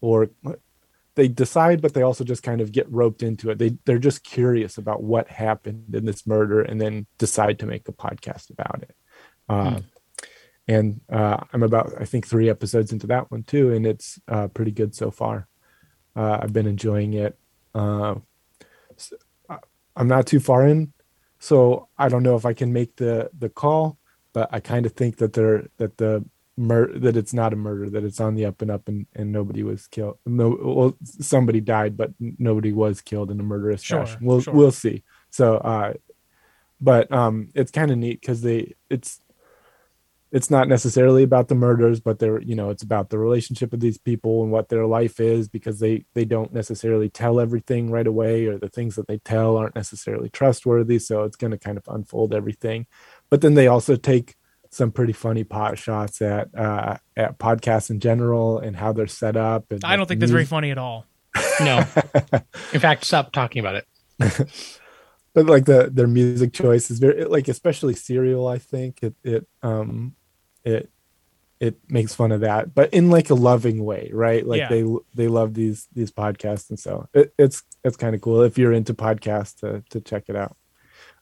[0.00, 0.30] or
[1.14, 3.58] they decide but they also just kind of get roped into it.
[3.58, 7.88] They they're just curious about what happened in this murder and then decide to make
[7.88, 8.96] a podcast about it.
[9.48, 9.80] Uh,
[10.68, 14.48] and uh, I'm about I think three episodes into that one too, and it's uh,
[14.48, 15.48] pretty good so far.
[16.16, 17.38] Uh, I've been enjoying it.
[17.74, 18.16] Uh,
[19.48, 19.58] I-
[19.96, 20.92] I'm not too far in,
[21.40, 23.98] so I don't know if I can make the the call,
[24.32, 26.24] but I kind of think that they're that the
[26.56, 29.32] mur- that it's not a murder, that it's on the up and up, and and
[29.32, 30.18] nobody was killed.
[30.26, 34.18] No, well, somebody died, but nobody was killed in a murderous Sure, fashion.
[34.22, 34.54] We'll sure.
[34.54, 35.02] we'll see.
[35.30, 35.94] So, uh,
[36.80, 39.20] but um, it's kind of neat because they it's
[40.32, 43.80] it's not necessarily about the murders but they're you know it's about the relationship of
[43.80, 48.06] these people and what their life is because they they don't necessarily tell everything right
[48.06, 51.78] away or the things that they tell aren't necessarily trustworthy so it's going to kind
[51.78, 52.86] of unfold everything
[53.28, 54.36] but then they also take
[54.70, 59.36] some pretty funny pot shots at uh at podcasts in general and how they're set
[59.36, 61.06] up and I don't think that's very funny at all.
[61.60, 61.84] No.
[62.72, 63.86] In fact, stop talking about it.
[65.34, 69.46] but like the their music choice is very like especially serial i think it it
[69.62, 70.14] um
[70.64, 70.90] it
[71.60, 74.68] it makes fun of that but in like a loving way right like Yeah.
[74.68, 78.56] they they love these these podcasts and so it, it's it's kind of cool if
[78.56, 80.56] you're into podcasts to to check it out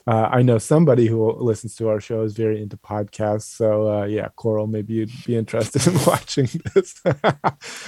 [0.07, 4.05] uh, I know somebody who listens to our show is very into podcasts, so uh,
[4.07, 6.95] yeah, Coral, maybe you'd be interested in watching this.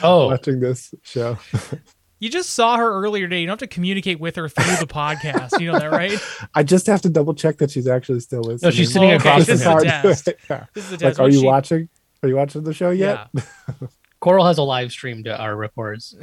[0.03, 0.27] Oh.
[0.27, 1.39] watching this show.
[2.21, 3.41] You just saw her earlier today.
[3.41, 5.59] You don't have to communicate with her through the podcast.
[5.59, 6.19] You know that, right?
[6.55, 8.69] I just have to double check that she's actually still listening.
[8.69, 9.57] No, she's sitting Oh, across okay.
[9.57, 10.33] from This is me.
[10.33, 10.37] a.
[10.51, 10.67] Yeah.
[10.75, 11.89] This is a Like, are you she- watching?
[12.23, 13.29] Are you watching the show yet?
[13.33, 13.43] Yeah.
[14.21, 16.15] Coral has a live stream to our reports.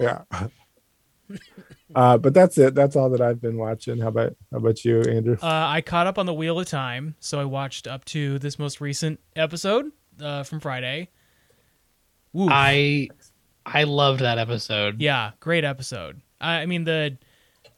[0.00, 0.22] Yeah.
[1.94, 2.74] uh, but that's it.
[2.74, 3.98] That's all that I've been watching.
[4.00, 5.36] How about how about you, Andrew?
[5.40, 8.58] Uh, I caught up on the Wheel of Time, so I watched up to this
[8.58, 11.10] most recent episode uh, from Friday.
[12.32, 12.48] Woo.
[12.50, 13.08] I
[13.66, 15.00] I loved that episode.
[15.02, 16.20] Yeah, great episode.
[16.40, 17.18] I, I mean the,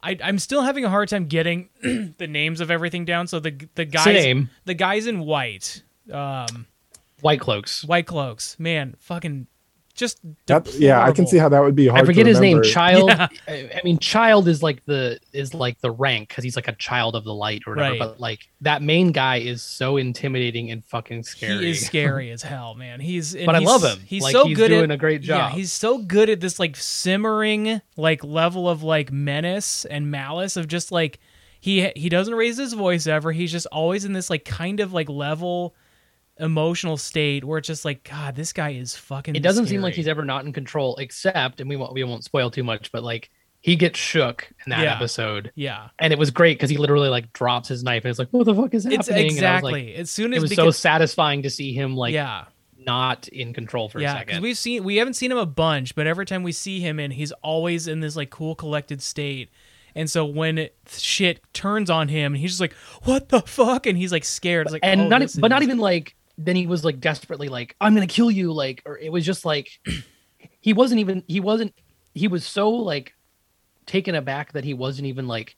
[0.03, 3.27] I, I'm still having a hard time getting the names of everything down.
[3.27, 4.49] So the the guys, Same.
[4.65, 6.67] the guys in white, um,
[7.21, 7.83] White cloaks.
[7.83, 9.47] white cloaks, man, fucking,
[9.93, 12.01] just That, yeah, I can see how that would be hard.
[12.01, 12.63] I forget to his name.
[12.63, 13.09] Child.
[13.09, 13.27] Yeah.
[13.47, 16.73] I, I mean, child is like the is like the rank because he's like a
[16.73, 17.91] child of the light or whatever.
[17.91, 17.99] Right.
[17.99, 21.65] But like that main guy is so intimidating and fucking scary.
[21.65, 22.99] He is scary as hell, man.
[22.99, 23.99] He's and But I love him.
[24.05, 25.51] He's Like, so he's good doing at a great Yeah, job.
[25.53, 30.67] he's so good at this like simmering like level of like menace and malice of
[30.67, 31.19] just like
[31.59, 33.31] he he doesn't raise his voice ever.
[33.31, 35.75] He's just always in this like kind of like level
[36.39, 39.35] emotional state where it's just like God, this guy is fucking.
[39.35, 42.23] It doesn't seem like he's ever not in control, except, and we won't we won't
[42.23, 43.29] spoil too much, but like
[43.61, 44.95] he gets shook in that Yeah.
[44.95, 48.17] episode, Yeah, and it was great because he literally like drops his knife and it's
[48.19, 48.99] like, what the fuck is happening?
[49.01, 51.73] it's And I was exactly like, as soon as it was so satisfying to see
[51.73, 52.45] him like yeah.
[52.77, 54.43] not in control for a yeah, because second.
[54.43, 57.11] we've seen we haven't seen him a bunch, but every time we see him in,
[57.11, 59.49] he's always in this like cool, collected state.
[59.95, 62.73] And so when it, shit turns on him, he's just like,
[63.03, 64.67] "What the fuck?" And he's like scared.
[64.67, 67.75] It's like, and oh, not, but not even like then he was like desperately like
[67.81, 69.69] i'm gonna kill you like or it was just like
[70.61, 71.73] he wasn't even he wasn't
[72.13, 73.13] he was so like
[73.85, 75.55] taken aback that he wasn't even like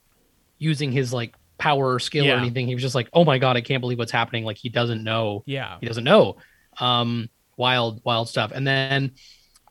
[0.58, 3.56] using his like power or skill or anything he was just like oh my god
[3.56, 5.78] i can't believe what's happening like he doesn't know Yeah.
[5.80, 6.38] he doesn't know
[6.80, 9.12] um wild wild stuff and then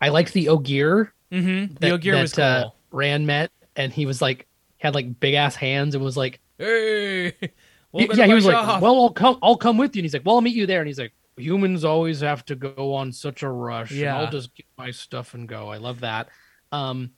[0.01, 1.75] i liked the ogier Mm-hmm.
[1.75, 2.43] The that, Ogier was cool.
[2.45, 6.17] that, uh, Rand met, and he was like had like big ass hands and was
[6.17, 7.33] like, hey.
[7.93, 8.83] he- yeah, he was like, shop.
[8.83, 10.01] well, I'll come, I'll come with you.
[10.01, 10.81] And he's like, well, I'll meet you there.
[10.81, 13.91] And he's like, humans always have to go on such a rush.
[13.91, 14.19] and Yeah.
[14.19, 15.69] I'll just get my stuff and go.
[15.69, 16.29] I love that.
[16.73, 17.11] Um,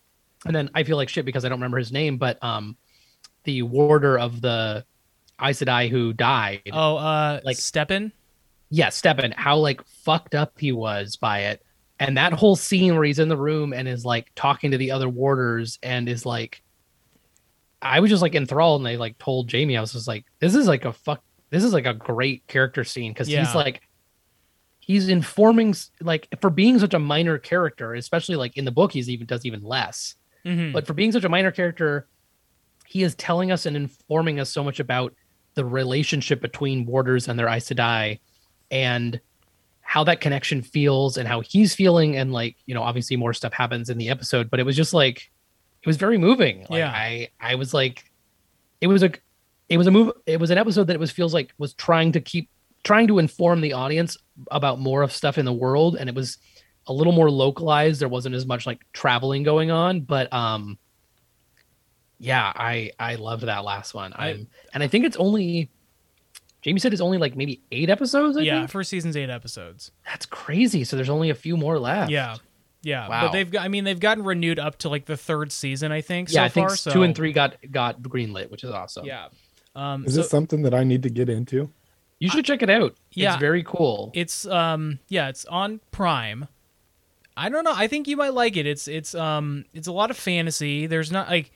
[0.46, 2.76] and then I feel like shit because I don't remember his name, but um,
[3.44, 4.84] the warder of the
[5.40, 6.62] Aes Sedai who died.
[6.72, 8.12] oh, uh, like- Stepin.
[8.70, 11.62] yeah, Stepin, how like fucked up he was by it.
[12.00, 14.90] And that whole scene where he's in the room and is like talking to the
[14.90, 16.62] other warders and is like,
[17.82, 18.80] I was just like enthralled.
[18.80, 21.64] And they like told Jamie, I was just like, this is like a fuck, this
[21.64, 23.44] is like a great character scene because Yeah.
[23.44, 23.82] he's like,
[24.80, 29.08] he's informing, like, for being such a minor character, especially like in the book, he's
[29.10, 30.14] even does even less.
[30.44, 30.72] Mhm.
[30.72, 32.06] But for being such a minor character,
[32.86, 35.14] he is telling us and informing us so much about
[35.54, 38.20] the relationship between warders and their Aes Sedai
[38.70, 39.20] and
[39.82, 42.16] how that connection feels and how he's feeling.
[42.16, 44.94] And like, you know, obviously more stuff happens in the episode, but it was just
[44.94, 45.30] like,
[45.82, 46.60] it was very moving.
[46.70, 46.90] Like, Yeah.
[46.90, 48.10] I, I was like,
[48.80, 49.10] it was a,
[49.68, 50.12] it was a move.
[50.26, 52.48] It was an episode that it was feels like was trying to keep
[52.84, 54.16] trying to inform the audience
[54.50, 56.38] about more of stuff in the world, and it was
[56.88, 58.00] a little more localized.
[58.00, 60.78] There wasn't as much like traveling going on, but um,
[62.18, 64.12] yeah, I I loved that last one.
[64.14, 65.70] I- I'm and I think it's only
[66.62, 68.36] Jamie said it's only like maybe eight episodes.
[68.36, 68.70] I yeah, think?
[68.70, 69.90] first season's eight episodes.
[70.04, 70.84] that's crazy.
[70.84, 72.10] So there's only a few more left.
[72.10, 72.36] Yeah,
[72.82, 73.08] yeah.
[73.08, 73.22] Wow.
[73.22, 73.64] But they've got.
[73.64, 75.92] I mean, they've gotten renewed up to like the third season.
[75.92, 76.30] I think.
[76.30, 76.40] yeah.
[76.40, 79.04] so I think far, so, two and three got got greenlit, which is awesome.
[79.06, 79.28] Yeah.
[79.74, 81.70] Um, Is so this something that I need to get into?
[82.22, 82.94] you should check it out.
[83.10, 83.32] Yeah.
[83.32, 84.12] it's very cool.
[84.14, 86.46] it's um yeah, it's on Prime.
[87.36, 87.72] I don't know.
[87.74, 88.66] I think you might like it.
[88.66, 90.86] It's it's um it's a lot of fantasy.
[90.86, 91.50] There's not like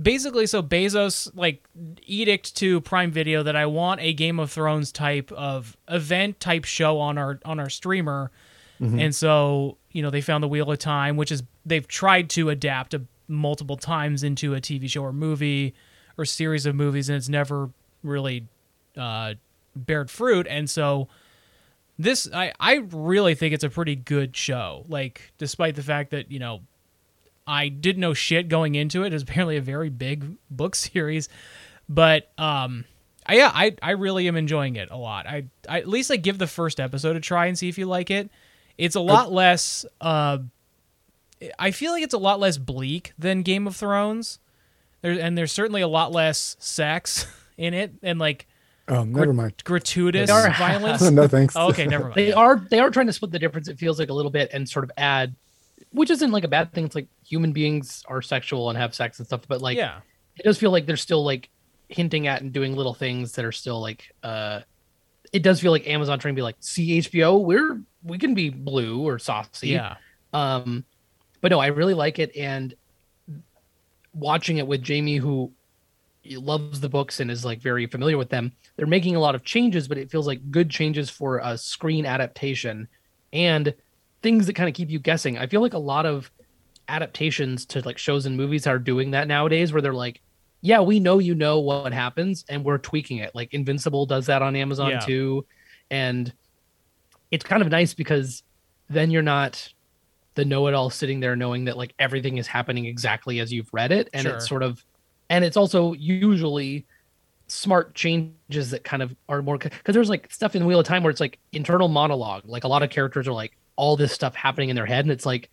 [0.00, 1.62] basically so Bezos like
[2.06, 6.64] edict to Prime Video that I want a Game of Thrones type of event type
[6.64, 8.30] show on our on our streamer.
[9.00, 12.50] And so, you know, they found the Wheel of Time, which is they've tried to
[12.50, 15.74] adapt a, multiple times into a TV show or movie
[16.16, 17.70] or series of movies and it's never
[18.02, 18.46] really
[18.96, 19.34] uh
[19.76, 20.46] bared fruit.
[20.48, 21.08] And so
[21.98, 24.84] this I, I really think it's a pretty good show.
[24.88, 26.60] Like, despite the fact that, you know,
[27.46, 29.12] I didn't know shit going into it.
[29.12, 31.28] It's apparently a very big book series.
[31.88, 32.84] But um
[33.26, 35.26] I, yeah, I, I really am enjoying it a lot.
[35.26, 37.84] I, I at least like give the first episode a try and see if you
[37.84, 38.30] like it.
[38.78, 40.38] It's a lot less uh
[41.58, 44.38] I feel like it's a lot less bleak than Game of Thrones.
[45.02, 47.26] There and there's certainly a lot less sex
[47.58, 48.46] in it and like
[48.90, 49.62] Oh, never mind.
[49.64, 51.02] gratuitous are- violence.
[51.10, 51.54] no thanks.
[51.54, 52.14] Oh, okay, never mind.
[52.14, 53.68] they are they are trying to split the difference.
[53.68, 55.34] It feels like a little bit and sort of add,
[55.90, 56.86] which isn't like a bad thing.
[56.86, 59.98] It's like human beings are sexual and have sex and stuff, but like yeah.
[60.38, 61.50] it does feel like they're still like
[61.90, 64.60] hinting at and doing little things that are still like uh
[65.32, 68.50] it does feel like Amazon trying to be like see HBO we're we can be
[68.50, 69.68] blue or saucy.
[69.68, 69.96] Yeah.
[70.32, 70.84] um
[71.40, 72.36] but no I really like it.
[72.36, 72.74] And
[74.12, 75.52] watching it with Jamie who
[76.30, 79.44] loves the books and is like very familiar with them they're making a lot of
[79.44, 82.86] changes but it feels like good changes for a screen adaptation
[83.32, 83.74] and
[84.22, 85.38] things that kind of keep you guessing.
[85.38, 86.30] I feel like a lot of
[86.88, 90.20] adaptations to like shows and movies are doing that nowadays where they're like
[90.60, 93.30] yeah we know you know what happens and we're tweaking it.
[93.34, 94.98] Like invincible does that on amazon Yeah.
[95.00, 95.46] too.
[95.90, 96.32] And
[97.30, 98.42] it's kind of nice because
[98.88, 99.68] then you're not
[100.34, 104.08] the know-it-all sitting there knowing that like everything is happening exactly as you've read it
[104.12, 104.34] and Sure.
[104.36, 104.84] it's sort of
[105.30, 106.86] and it's also usually
[107.48, 111.02] smart changes that kind of are more because there's like stuff in wheel of time
[111.02, 114.34] where it's like internal monologue like a lot of characters are like all this stuff
[114.34, 115.50] happening in their head and it's like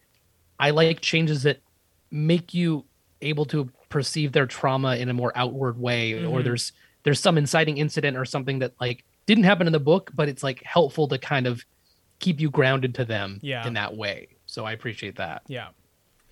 [0.59, 1.61] i like changes that
[2.11, 2.85] make you
[3.21, 6.43] able to perceive their trauma in a more outward way or Mhm.
[6.43, 6.73] there's
[7.05, 10.43] there's some inciting incident or something that like didn't happen in the book but it's
[10.43, 11.63] like helpful to kind of
[12.19, 13.65] keep you grounded to them Yeah.
[13.67, 15.67] in that way so i appreciate that Yeah.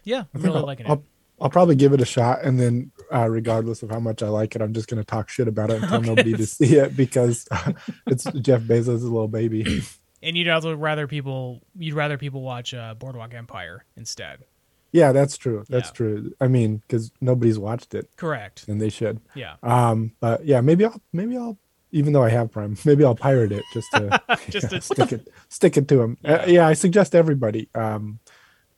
[0.04, 0.18] Yeah.
[0.18, 0.90] I I'm think really I'll, liking it.
[0.90, 1.04] I'll,
[1.42, 4.56] I'll probably give it a shot, and then uh, regardless of how much I like
[4.56, 6.08] it, I'm just going to talk shit about it and tell Okay.
[6.08, 7.48] nobody to see it because
[8.08, 9.82] it's Jeff Bezos' little baby.
[10.24, 14.46] and you'd also rather people you'd rather people watch uh, Boardwalk Empire instead.
[14.92, 15.66] yeah, that's true.
[15.70, 15.94] That's Yeah.
[15.94, 16.34] true.
[16.40, 18.66] I mean, because nobody's watched it, Correct.
[18.68, 19.20] and they should.
[19.36, 19.56] Yeah.
[19.64, 21.58] Um, but yeah, maybe I'll maybe I'll
[21.94, 25.30] even though I have Prime, maybe I'll pirate it just to Just to stick it
[25.48, 26.18] stick it to him.
[26.22, 26.34] Yeah.
[26.34, 28.20] Uh, yeah, I suggest everybody um,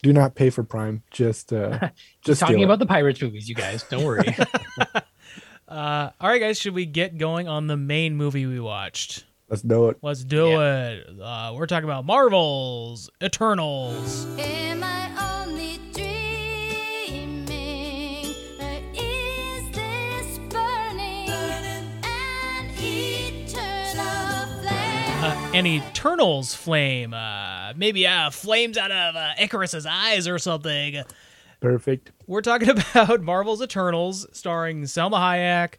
[0.03, 1.01] do not pay for Prime.
[1.09, 1.89] Just uh,
[2.23, 2.65] just talking steal it.
[2.65, 4.35] about the pirates movies you guys don't worry
[5.67, 9.25] Uh, all right, guys, should we get going on the main movie we watched?
[9.49, 9.97] Let's do it.
[10.03, 11.07] Let's do it.
[11.19, 14.27] Uh, we're talking about Marvel's Eternals.
[25.25, 27.11] Uh, an Eternals flame.
[27.11, 31.03] Uh, maybe uh, flames out of uh, Ikaris's eyes or something.
[31.61, 32.11] Perfect.
[32.27, 35.77] We're talking about Marvel's Eternals, starring Salma Hayek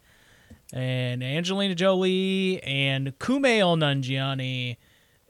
[0.72, 4.78] and Angelina Jolie and Kumail Nanjiani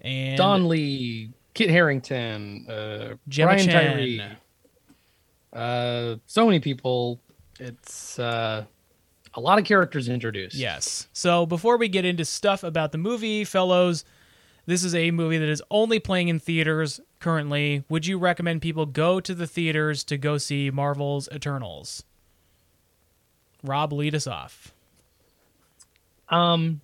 [0.01, 3.93] and Don Lee, Kit Harington, uh, Gemma Brian Chan.
[3.93, 4.23] Tyree.
[5.53, 7.21] Uh, so many people.
[7.61, 8.65] It's uh,
[9.37, 10.57] a lot of characters introduced.
[10.57, 11.07] Yes.
[11.13, 14.05] So before we get into stuff about the movie, fellows,
[14.65, 17.85] this is a movie that is only playing in theaters currently.
[17.89, 22.03] Would you recommend people go to the theaters to go see Marvel's Eternals?
[23.63, 24.73] Rob, lead us off.
[26.29, 26.81] Um,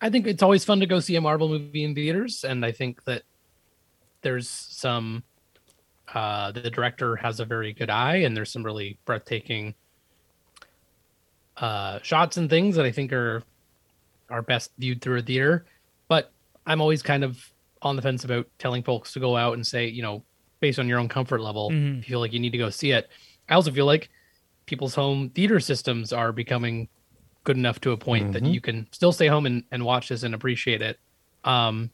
[0.00, 2.72] I think it's always fun to go see a Marvel movie in theaters, and I
[2.72, 3.22] think that
[4.22, 5.24] there's some.
[6.14, 9.74] Uh, the director has a very good eye, and there's some really breathtaking
[11.58, 13.42] uh, shots and things that I think are
[14.28, 15.64] are best viewed through a theater.
[16.08, 16.32] But
[16.66, 17.38] I'm always kind of
[17.82, 20.24] on the fence about telling folks to go out and say, you know,
[20.60, 21.90] based on your own comfort level, Mhm.
[22.00, 23.08] if you feel like you need to go see it.
[23.48, 24.08] I also feel like
[24.66, 26.88] people's home theater systems are becoming
[27.44, 28.52] good enough to a point that Mhm.
[28.54, 30.98] you can still stay home and, and watch this and appreciate it.
[31.44, 31.90] Um,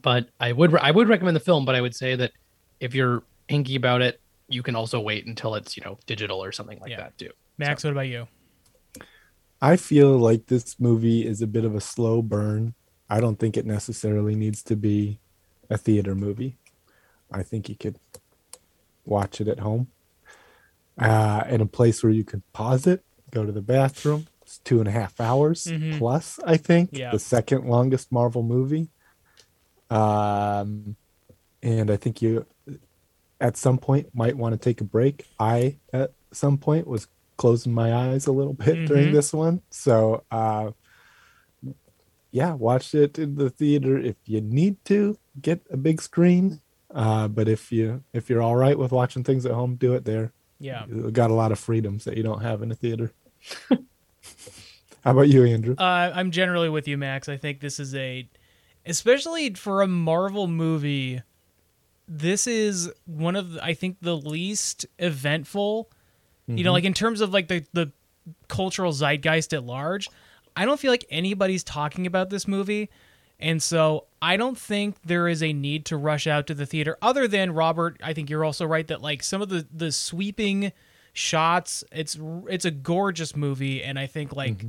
[0.00, 2.32] but I would I would recommend the film, but I would say that
[2.80, 6.52] if you're hinky about it, you can also wait until it's you know digital or
[6.52, 6.96] something like Yeah.
[6.98, 7.30] that too.
[7.58, 8.26] Max, what about you?
[9.60, 12.74] I feel like this movie is a bit of a slow burn.
[13.08, 15.18] I don't think it necessarily needs to be
[15.70, 16.56] a theater movie.
[17.30, 17.98] I think you could
[19.04, 19.88] watch it at home
[20.98, 24.26] uh, in a place where you could pause it, go to the bathroom.
[24.42, 25.98] It's two and a half hours Mhm.
[25.98, 26.90] plus, I think.
[26.92, 27.10] Yeah.
[27.10, 28.88] The second longest Marvel movie.
[29.90, 30.96] Um,
[31.62, 32.46] and I think you,
[33.40, 35.26] at some point, might want to take a break.
[35.38, 39.12] I, at some point, was closing my eyes a little bit during Mhm.
[39.12, 39.62] this one.
[39.70, 40.72] So, uh,
[42.30, 45.18] yeah, watch it in the theater if you need to.
[45.40, 46.60] Get a big screen.
[46.94, 50.04] Uh, but if you if you're all right with watching things at home, do it
[50.04, 50.32] there.
[50.58, 50.86] Yeah.
[50.86, 53.12] You got a lot of freedoms that you don't have in a theater.
[55.04, 55.74] How about you, Andrew?
[55.78, 57.28] Uh, I'm generally with you, Max.
[57.28, 58.28] I think this is a,
[58.84, 61.22] especially for a Marvel movie,
[62.08, 65.90] this is one of the, I think the least eventful.
[66.48, 66.74] You know, Mhm.
[66.74, 67.92] like in terms of like the the
[68.48, 70.08] cultural zeitgeist at large,
[70.56, 72.88] I don't feel like anybody's talking about this movie.
[73.38, 76.96] And so I don't think there is a need to rush out to the theater
[77.02, 80.72] other than Robert, I think you're also right that like some of the the sweeping
[81.12, 82.18] shots, it's
[82.48, 84.64] it's a gorgeous movie and I think like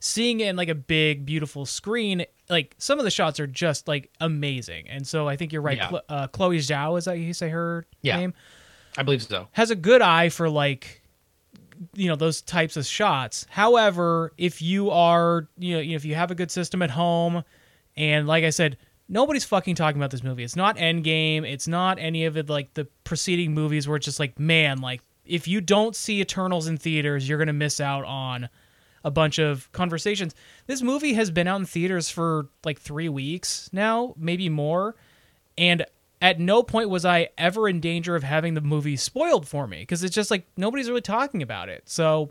[0.00, 3.88] seeing it in like a big beautiful screen, like some of the shots are just
[3.88, 4.88] like amazing.
[4.88, 5.76] And so I think you're right.
[5.78, 5.98] Yeah.
[6.08, 8.16] Uh, Chloe Zhao is that you say her Yeah.
[8.18, 8.34] name?
[8.96, 9.48] I believe so.
[9.52, 11.01] has a good eye for like
[11.94, 13.46] you know those types of shots.
[13.50, 17.44] However, if you are you know if you have a good system at home,
[17.96, 18.76] and like I said,
[19.08, 20.44] nobody's fucking talking about this movie.
[20.44, 21.50] It's not Endgame.
[21.50, 25.02] It's not any of it like the preceding movies where it's just like man, like
[25.24, 28.48] if you don't see Eternals in theaters, you're gonna miss out on
[29.04, 30.34] a bunch of conversations.
[30.66, 34.94] This movie has been out in theaters for like three weeks now, maybe more,
[35.58, 35.84] and
[36.22, 39.80] at no point was I ever in danger of having the movie spoiled for me
[39.80, 41.82] because it's just like nobody's really talking about it.
[41.86, 42.30] So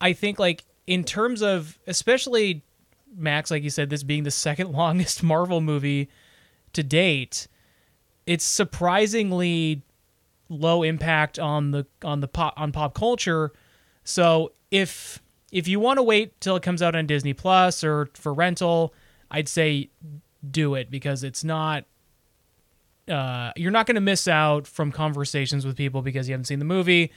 [0.00, 2.62] I think like in terms of especially
[3.14, 6.08] Max, like you said, this being the second longest Marvel movie
[6.72, 7.48] to date,
[8.26, 9.82] it's surprisingly
[10.48, 13.52] low impact on the on the pop on pop culture.
[14.04, 15.20] So if
[15.52, 18.94] if you want to wait till it comes out on Disney Plus or for rental,
[19.30, 19.90] I'd say
[20.50, 21.84] do it because it's not
[23.08, 26.58] uh, you're not going to miss out from conversations with people because you haven't seen
[26.58, 27.12] the movie.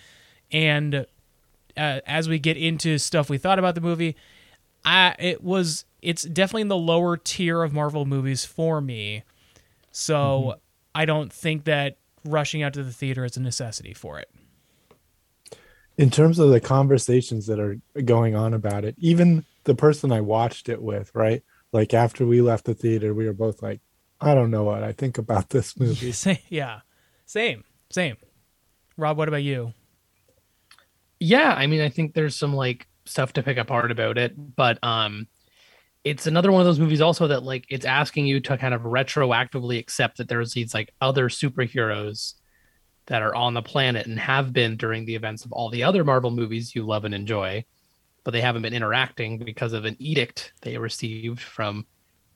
[0.51, 1.05] And
[1.75, 4.15] uh, as we get into stuff we thought about the movie,
[4.83, 9.23] I it was it's definitely in the lower tier of Marvel movies for me.
[9.91, 10.55] So
[10.95, 14.29] I don't think that rushing out to the theater is a necessity for it.
[15.99, 20.21] in terms of the conversations that are going on about it, even the person I
[20.21, 21.43] watched it with, right?
[21.73, 23.81] Like after we left the theater, we were both like,
[24.21, 26.11] I don't know what I think about this movie.
[26.11, 26.81] Sa- yeah,
[27.25, 28.17] same, same.
[28.97, 29.73] Rob, what about you?
[31.19, 34.81] Yeah, I mean, I think there's some like stuff to pick apart about it, but
[34.83, 35.27] um,
[36.03, 38.81] it's another one of those movies also that like it's asking you to kind of
[38.81, 42.35] retroactively accept that there's these like other superheroes
[43.07, 46.03] that are on the planet and have been during the events of all the other
[46.03, 47.65] Marvel movies you love and enjoy,
[48.23, 51.85] but they haven't been interacting because of an edict they received from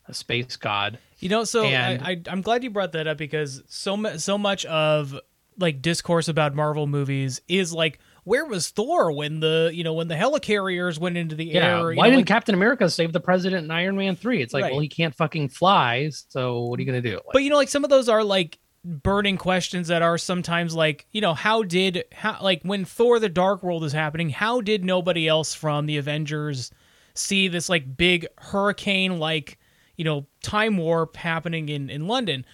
[0.08, 1.00] a space god.
[1.20, 4.18] You know, so And- I, I, I'm glad you brought that up because so mu-
[4.18, 5.18] so much of
[5.60, 10.08] like discourse about Marvel movies is like, where was Thor when the you know when
[10.08, 11.86] the helicarriers went into the Yeah, air?
[11.88, 14.42] why know, didn't like- Captain America save the president in Iron Man three?
[14.42, 14.72] It's like, Right.
[14.72, 17.16] well, he can't fucking fly, so what are you gonna do?
[17.16, 20.76] Like, But you know, like some of those are like burning questions that are sometimes
[20.76, 24.60] like, you know, how did how like when Thor: The Dark World is happening, how
[24.60, 26.72] did nobody else from the Avengers
[27.14, 29.58] see this like big hurricane like
[29.98, 32.46] you know time warp happening in in London?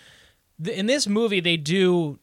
[0.63, 2.19] Th- In this movie, they do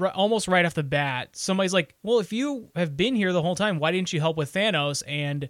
[0.00, 1.36] r- almost right off the bat.
[1.36, 4.36] Somebody's like, "Well, if you have been here the whole time, why didn't you help
[4.36, 5.48] with Thanos?" And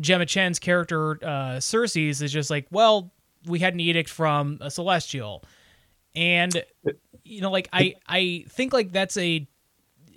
[0.00, 3.12] Gemma Chan's character, uh, Sersi's, is just like, "Well,
[3.46, 5.44] we had an edict from a Celestial."
[6.14, 6.62] and
[7.24, 9.48] you know like i i think like that's a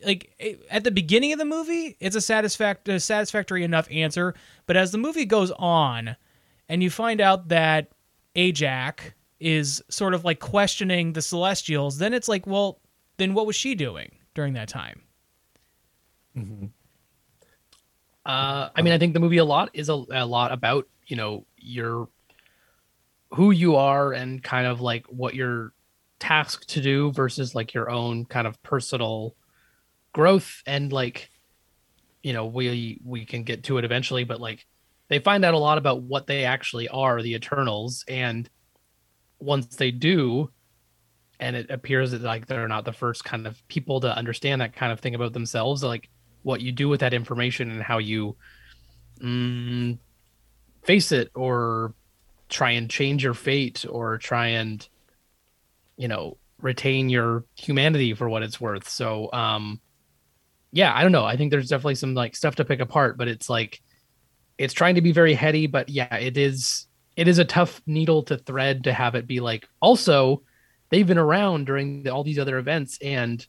[0.05, 0.29] like
[0.69, 4.33] at the beginning of the movie it's a satisfact a satisfactory enough answer
[4.65, 6.17] but as the movie goes on
[6.67, 7.91] and you find out that
[8.35, 12.79] ajak is sort of like questioning the celestials then it's like well
[13.17, 15.01] then what was she doing during that time?
[18.25, 21.15] Uh, I mean, I think the movie a lot is a, a lot about you
[21.15, 22.09] know your
[23.31, 25.73] who you are and kind of like what you're
[26.19, 29.35] tasked to do versus like your own kind of personal
[30.13, 31.29] growth and like
[32.23, 34.65] you know we we can get to it eventually, but like
[35.15, 38.49] they find out a lot about what they actually are, the Eternals, and
[39.39, 40.49] once they do.
[41.39, 44.75] And it appears that like they're not the first kind of people to understand that
[44.75, 45.83] kind of thing about themselves.
[45.83, 46.09] Like
[46.43, 48.35] what you do with that information and how you
[49.21, 49.97] mm,
[50.83, 51.93] face it or
[52.49, 54.85] try and change your fate or try and
[55.95, 59.79] you know retain your humanity for what it's worth so um
[60.71, 63.27] yeah i don't know i think there's definitely some like stuff to pick apart but
[63.27, 63.81] it's like
[64.57, 68.23] it's trying to be very heady but yeah it is it is a tough needle
[68.23, 70.41] to thread to have it be like also
[70.89, 73.45] they've been around during the, all these other events and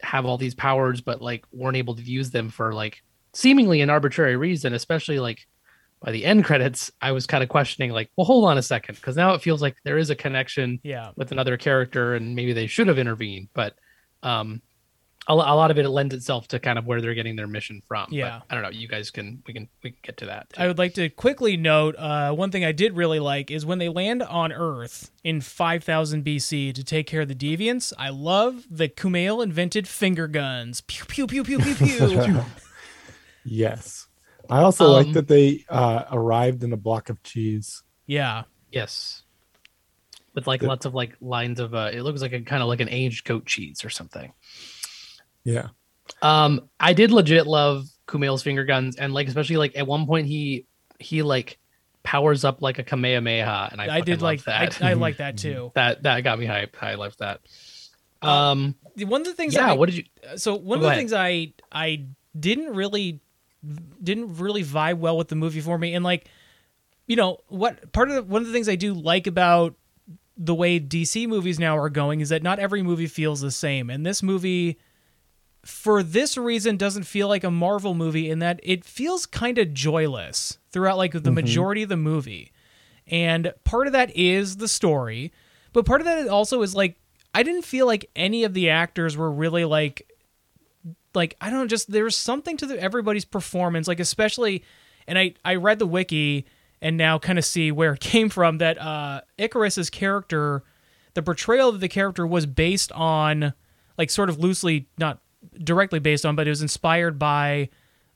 [0.00, 3.02] have all these powers but like weren't able to use them for like
[3.32, 5.46] seemingly an arbitrary reason especially like
[6.00, 8.94] by the end credits i was kind of questioning like well hold on a second
[8.96, 11.10] because now it feels like there is a connection yeah.
[11.16, 13.74] with another character and maybe they should have intervened but
[14.22, 14.60] um
[15.28, 17.82] a, a lot of it lends itself to kind of where they're getting their mission
[17.88, 18.40] from But Yeah.
[18.48, 20.60] i don't know you guys can we can we can get to that too.
[20.62, 23.78] I would like to quickly note uh, one thing I did really like is when
[23.78, 27.92] they land on Earth in 5000 BC to take care of the deviants.
[27.98, 30.82] I love that Kumail invented finger guns.
[30.82, 32.40] Pew pew pew pew pew pew.
[33.44, 34.06] Yes.
[34.50, 37.82] I also like Um, that they uh, arrived in a block of cheese.
[38.06, 39.22] yeah, yes
[40.34, 42.68] with like The- lots of like lines of uh it looks like a kind of
[42.68, 44.32] like an aged goat cheese or something
[45.46, 45.68] Yeah.
[46.22, 50.26] Um, I did legit love Kumail's finger guns, and like especially like at one point
[50.26, 50.66] he
[50.98, 51.58] he like
[52.02, 54.82] powers up like a Kamehameha, and I, I, did like that.
[54.82, 55.70] I, I like that too.
[55.74, 56.82] that that got me hyped.
[56.82, 57.40] I loved that.
[58.22, 59.70] Um, One of the things yeah.
[59.70, 60.04] I, what did you?
[60.36, 60.98] so one of the ahead.
[60.98, 62.06] things I I
[62.38, 63.20] didn't really
[64.02, 66.28] didn't really vibe well with the movie for me and like
[67.06, 69.74] you know what part of the, one of the things I do like about
[70.36, 73.90] the way DC movies now are going is that not every movie feels the same
[73.90, 74.78] and this movie
[75.66, 79.74] for this reason doesn't feel like a Marvel movie in that it feels kind of
[79.74, 82.52] joyless throughout like the majority of the movie.
[83.08, 85.32] And part of that is the story,
[85.72, 86.96] but part of that also is like
[87.34, 90.08] I didn't feel like any of the actors were really like
[91.14, 94.64] like I don't know, just there's something to the, everybody's performance, like especially,
[95.08, 96.46] and I I read the wiki
[96.80, 100.62] and now kind of see where it came from that uh Ikaris's character,
[101.14, 103.52] the portrayal of the character was based on
[103.98, 105.20] like sort of loosely not
[105.62, 107.68] directly based on, but it was inspired by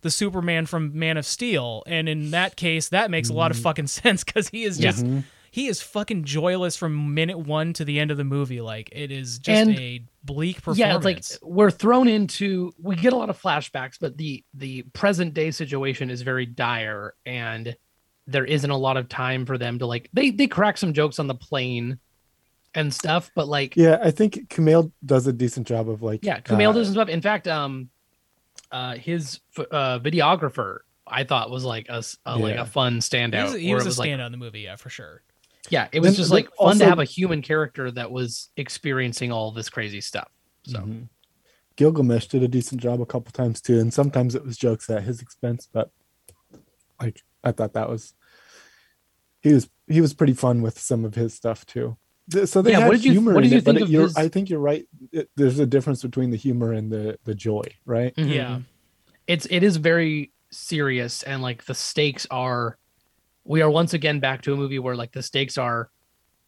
[0.02, 3.56] the Superman from Man of Steel, and in that case, that makes a lot of
[3.58, 3.62] mm.
[3.62, 4.90] fucking sense because he is Yeah.
[4.90, 5.04] just.
[5.04, 5.20] Mm-hmm.
[5.52, 8.60] He is fucking joyless from minute one to the end of the movie.
[8.60, 10.78] Like it is just And- a bleak performance.
[10.78, 12.72] Yeah, it's like we're thrown into.
[12.80, 17.14] We get a lot of flashbacks, but the the present day situation is very dire,
[17.26, 17.76] and
[18.28, 20.08] there isn't a lot of time for them to like.
[20.12, 21.98] They they crack some jokes on the plane
[22.74, 26.40] and stuff, but like Yeah, I think Kumail does a decent job of like Yeah,
[26.40, 27.08] Kumail uh, does some stuff.
[27.08, 27.90] In fact, um,
[28.70, 32.62] uh, his uh, videographer I thought was like a, like Yeah.
[32.62, 33.44] a fun he standout.
[33.44, 35.22] was, he where was a was like, standout in the movie, yeah, for sure.
[35.68, 38.10] yeah, it was Then- just then like fun also- to have a human character that
[38.10, 40.28] was experiencing all this crazy stuff.
[40.64, 41.08] So Mhm.
[41.76, 45.02] Gilgamesh did a decent job a couple times too, and sometimes it was jokes at
[45.02, 45.90] his expense, but
[47.00, 48.14] like I thought that was
[49.40, 51.96] he was he was pretty fun with some of his stuff too.
[52.30, 53.72] Th- So they Yeah, had what did you- humor what did in you it, but
[53.74, 54.86] think of you're, his- I think you're right.
[55.12, 58.12] It, there's a difference between the humor and the the joy, right?
[58.16, 58.56] Yeah.
[58.58, 58.64] Mhm.
[59.26, 62.76] it's it is very serious and like the stakes are
[63.44, 65.90] we are once again back to a movie where like the stakes are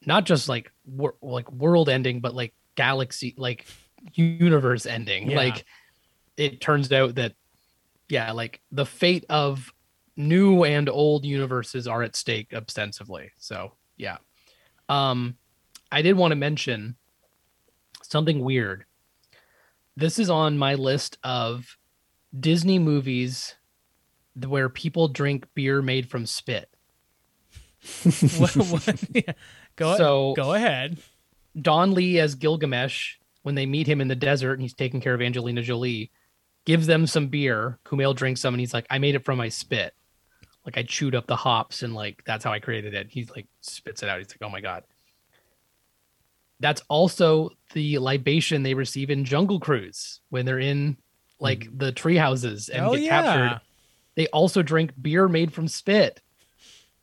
[0.05, 3.67] not just like wor- like world ending, but like galaxy, like
[4.15, 5.31] universe ending.
[5.31, 5.37] Yeah.
[5.37, 5.65] Like
[6.37, 7.35] it turns out that
[8.09, 9.73] yeah, like the fate of
[10.17, 13.31] new and old universes are at stake ostensibly.
[13.39, 14.19] So yeah.
[14.89, 15.37] Um,
[15.93, 16.97] I did want to mention
[18.03, 18.85] something weird.
[19.97, 21.77] This is on my list of
[22.39, 23.55] Disney movies
[24.47, 26.71] where people drink beer made from spit.
[28.39, 29.33] what, what, yeah.
[29.77, 30.99] Go So- go ahead.
[31.61, 35.13] Don Lee as Gilgamesh, when they meet him in the desert and he's taking care
[35.13, 36.11] of Angelina Jolie,
[36.65, 37.79] gives them some beer.
[37.85, 39.93] Kumail drinks some and he's like, I made it from my spit.
[40.65, 43.09] Like I chewed up the hops and like that's how I created it.
[43.11, 44.19] He's like spits it out.
[44.19, 44.85] He's like, oh my God.
[46.63, 50.97] That's also the libation they receive in Jungle Cruise when they're in
[51.41, 51.79] like mm.
[51.79, 53.23] the tree houses and Oh get yeah.
[53.23, 53.61] captured.
[54.15, 56.21] They also drink beer made from spit.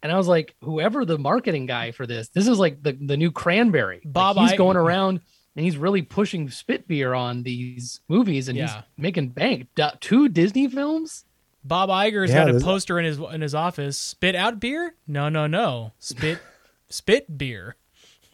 [0.01, 3.17] And I was like, whoever the marketing guy for this, this is like the, the
[3.17, 4.01] new cranberry.
[4.03, 5.19] Like, Bob he's I- going around
[5.55, 8.67] and he's really pushing spit beer on these movies and Yeah.
[8.67, 9.67] he's making bank.
[9.75, 11.25] Du- two Disney films?
[11.65, 13.97] Bob Iger's Yeah, got a poster in his in his office.
[13.97, 14.95] Spit out beer?
[15.05, 15.91] No, no, no.
[15.99, 16.39] Spit
[16.89, 17.75] spit beer.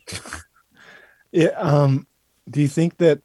[1.36, 1.50] Yeah.
[1.58, 2.08] Um.
[2.50, 3.22] Do you think that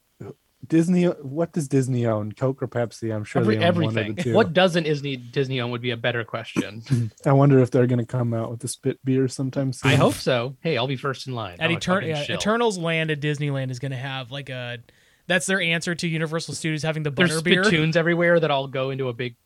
[0.66, 1.04] Disney?
[1.04, 2.32] What does Disney own?
[2.32, 3.14] Coke or Pepsi?
[3.14, 4.10] I'm sure Every, they own one everything.
[4.10, 4.34] of the two.
[4.34, 6.82] What doesn't Disney Disney own would be a better question.
[7.26, 9.90] I wonder if they're going to come out with a spit beer sometime soon.
[9.90, 10.56] I hope so.
[10.60, 11.56] Hey, I'll be first in line.
[11.60, 12.34] At Etern- yeah.
[12.34, 14.78] Eternals Land at Disneyland is going to have like a.
[15.26, 17.62] That's their answer to Universal Studios having the There's butter beer.
[17.62, 19.36] spittoons everywhere that all go into a big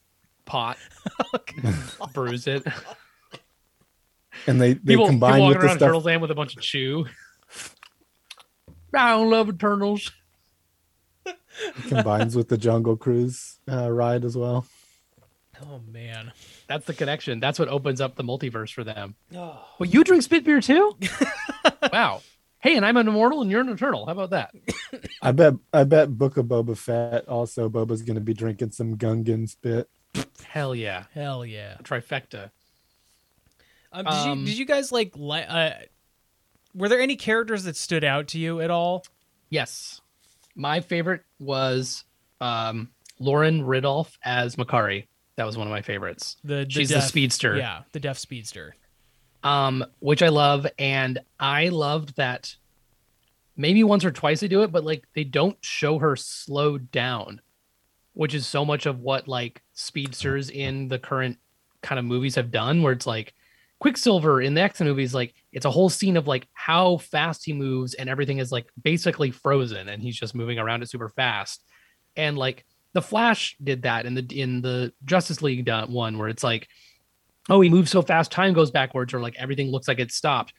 [0.46, 0.78] pot.
[2.14, 2.66] bruise it.
[4.46, 5.86] And they they people, combine people with walking the around stuff.
[5.88, 7.06] Turtles Land with a bunch of chew.
[8.96, 10.12] I don't love Eternals.
[11.26, 11.36] It
[11.88, 14.66] combines with the Jungle Cruise uh, ride as well.
[15.62, 16.32] Oh man.
[16.66, 17.38] That's the connection.
[17.40, 19.14] That's what opens up the multiverse for them.
[19.34, 19.64] Oh.
[19.78, 20.96] Well, you drink spit beer too?
[21.92, 22.22] wow.
[22.58, 24.06] Hey, and I'm an immortal and you're an eternal.
[24.06, 24.52] How about that?
[25.22, 28.96] I bet I bet Book of Boba Fett also Boba's going to be drinking some
[28.96, 29.88] Gungan spit.
[30.46, 31.04] Hell yeah.
[31.14, 31.76] Hell yeah.
[31.82, 32.50] Trifecta.
[33.92, 35.70] Um, did Um, you did you guys like li- uh,
[36.74, 39.04] were there any characters that stood out to you at all?
[39.50, 40.00] Yes.
[40.56, 42.04] My favorite was
[42.40, 45.06] um, Lauren Ridloff as Makkari.
[45.36, 46.36] That was one of my favorites.
[46.44, 47.56] The, She's the speedster.
[47.56, 48.76] Yeah, the deaf speedster.
[49.42, 50.66] um, which I love.
[50.78, 52.54] And I loved that
[53.56, 57.40] maybe once or twice they do it, but like they don't show her slowed down,
[58.14, 61.38] which is so much of what like speedsters in the current
[61.82, 63.34] kind of movies have done, where it's like
[63.84, 67.52] Quicksilver in the X movies, like it's a whole scene of like how fast he
[67.52, 71.62] moves and everything is like basically frozen and he's just moving around it super fast.
[72.16, 72.64] And like
[72.94, 76.66] the Flash did that in the in the Justice League one where it's like
[77.50, 80.54] oh, he moves so fast, time goes backwards, or like everything looks like it's stopped.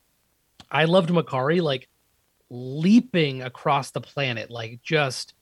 [0.70, 1.90] I loved Makkari like
[2.52, 5.34] leaping across the planet, like just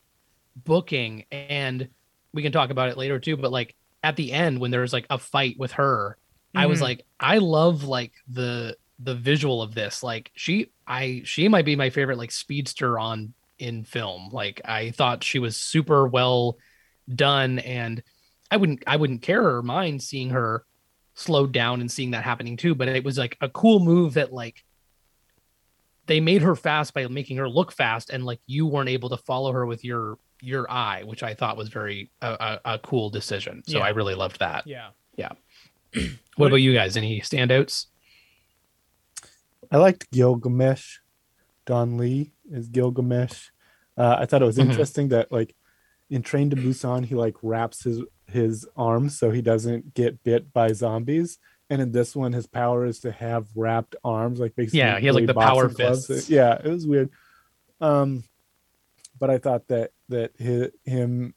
[0.55, 1.25] booking.
[1.33, 1.89] And
[2.33, 5.07] we can talk about it later too, but like at the end when there's like
[5.09, 6.17] a fight with her,
[6.55, 6.83] I was Mhm.
[6.83, 10.03] like, I love like the the visual of this.
[10.03, 14.29] Like she I she might be my favorite like speedster on in film.
[14.31, 16.57] Like I thought she was super well
[17.13, 18.01] done and
[18.51, 20.65] I wouldn't I wouldn't care or mind seeing her
[21.15, 22.75] slowed down and seeing that happening too.
[22.75, 24.63] But it was like a cool move that like
[26.05, 29.17] they made her fast by making her look fast, and like you weren't able to
[29.17, 33.09] follow her with your your eye, which I thought was very a, a, a cool
[33.09, 33.63] decision.
[33.65, 33.85] So Yeah.
[33.85, 34.67] I really loved that.
[34.67, 34.89] Yeah.
[35.15, 35.31] Yeah.
[36.35, 36.97] What about you guys?
[36.97, 37.85] Any standouts?
[39.71, 40.97] I liked Gilgamesh.
[41.65, 43.49] Don Lee is Gilgamesh.
[43.97, 44.69] Uh, I thought it was Mhm.
[44.69, 45.55] interesting that like
[46.09, 50.51] in Train to Busan, he like wraps his his arms so he doesn't get bit
[50.53, 51.37] by zombies.
[51.69, 54.79] And in this one, his power is to have wrapped arms, like basically.
[54.79, 56.07] Yeah, he has, like, the power gloves.
[56.07, 56.29] fists.
[56.29, 57.09] Yeah, it was weird.
[57.79, 58.23] Um,
[59.19, 61.35] but I thought that that hi him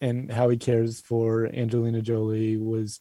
[0.00, 3.00] and how he cares for Angelina Jolie was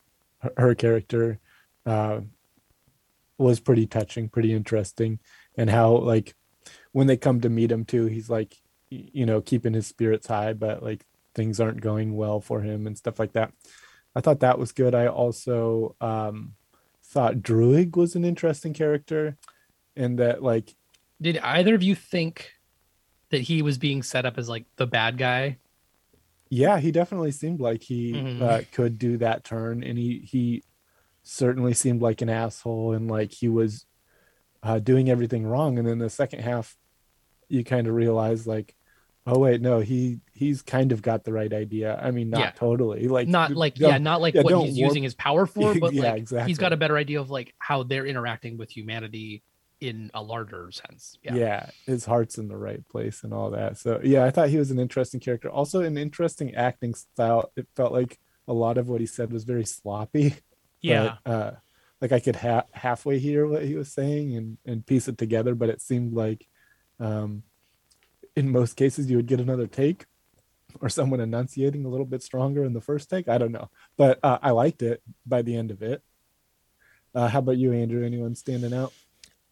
[0.55, 1.39] her, character
[1.85, 2.21] uh,
[3.37, 5.19] was pretty touching, pretty interesting,
[5.57, 6.35] and how like
[6.91, 8.57] when they come to meet him too, he's like
[8.89, 12.97] you know keeping his spirits high, but like things aren't going well for him and
[12.97, 13.53] stuff like that.
[14.15, 14.95] I thought that was good.
[14.95, 16.55] I also um,
[17.03, 19.37] thought Druig was an interesting character,
[19.95, 20.75] and that like
[21.21, 22.53] Did either of you think
[23.29, 25.57] that he was being set up as like the bad guy?
[26.49, 28.41] Yeah, he definitely seemed like he Mhm.
[28.41, 30.63] uh, could do that turn, and he he
[31.23, 33.85] certainly seemed like an asshole, and like he was
[34.63, 35.77] uh, doing everything wrong.
[35.79, 36.75] And then the second half,
[37.47, 38.75] you kind of realize like,
[39.27, 41.99] Oh wait, no, he he's kind of got the right idea.
[42.01, 42.51] I mean, not Yeah.
[42.51, 43.07] totally.
[43.07, 45.93] Like not like yeah, not like yeah, what he's warp- using his power for, but
[45.93, 46.49] Yeah, like exactly.
[46.49, 49.43] he's got a better idea of like how they're interacting with humanity
[49.82, 51.17] in a larger sense.
[51.23, 51.36] Yeah.
[51.36, 51.69] Yeah.
[51.86, 53.77] his heart's in the right place and all that.
[53.77, 55.49] So yeah, I thought he was an interesting character.
[55.49, 57.51] Also, an interesting acting style.
[57.55, 60.36] It felt like a lot of what he said was very sloppy.
[60.82, 61.17] Yeah.
[61.25, 61.51] but, uh,
[61.99, 65.53] like I could ha- halfway hear what he was saying and and piece it together,
[65.55, 66.47] but it seemed like,
[67.01, 67.43] um,
[68.34, 70.05] in most cases you would get another take,
[70.80, 73.27] or someone enunciating a little bit stronger in the first take.
[73.27, 76.01] I don't know, but uh, I liked it by the end of it.
[77.13, 78.05] Uh, how about you, Andrew?
[78.05, 78.93] Anyone standing out?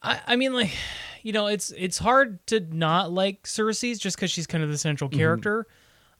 [0.02, 0.72] I, I mean, like,
[1.24, 4.78] you know, it's it's hard to not like Sersi's just because she's kind of the
[4.78, 5.20] central Mm-hmm.
[5.20, 5.68] character.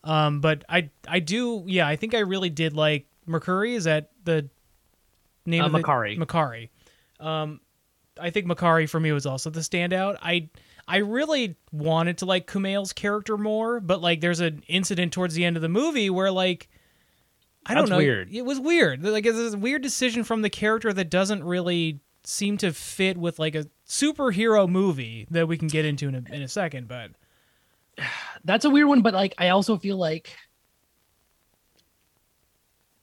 [0.04, 3.76] Um, but I I do, yeah, I think I really did like Mercury.
[3.76, 4.50] Is that the
[5.46, 6.18] name Uh, of the- Makkari.
[6.18, 6.70] Makkari.
[7.20, 7.60] Um,
[8.20, 10.18] I think Makkari for me was also the standout.
[10.22, 10.50] I
[10.88, 15.44] I really wanted to like Kumail's character more, but like there's an incident towards the
[15.46, 16.70] end of the movie where like
[17.66, 17.98] I don't That's know.
[17.98, 18.34] weird.
[18.34, 19.04] It was weird.
[19.04, 23.40] Like it's a weird decision from the character that doesn't really seem to fit with
[23.40, 26.88] like a superhero movie that we can get into in a, in a second.
[26.88, 27.12] But
[28.44, 30.36] That's a weird one, but like I also feel like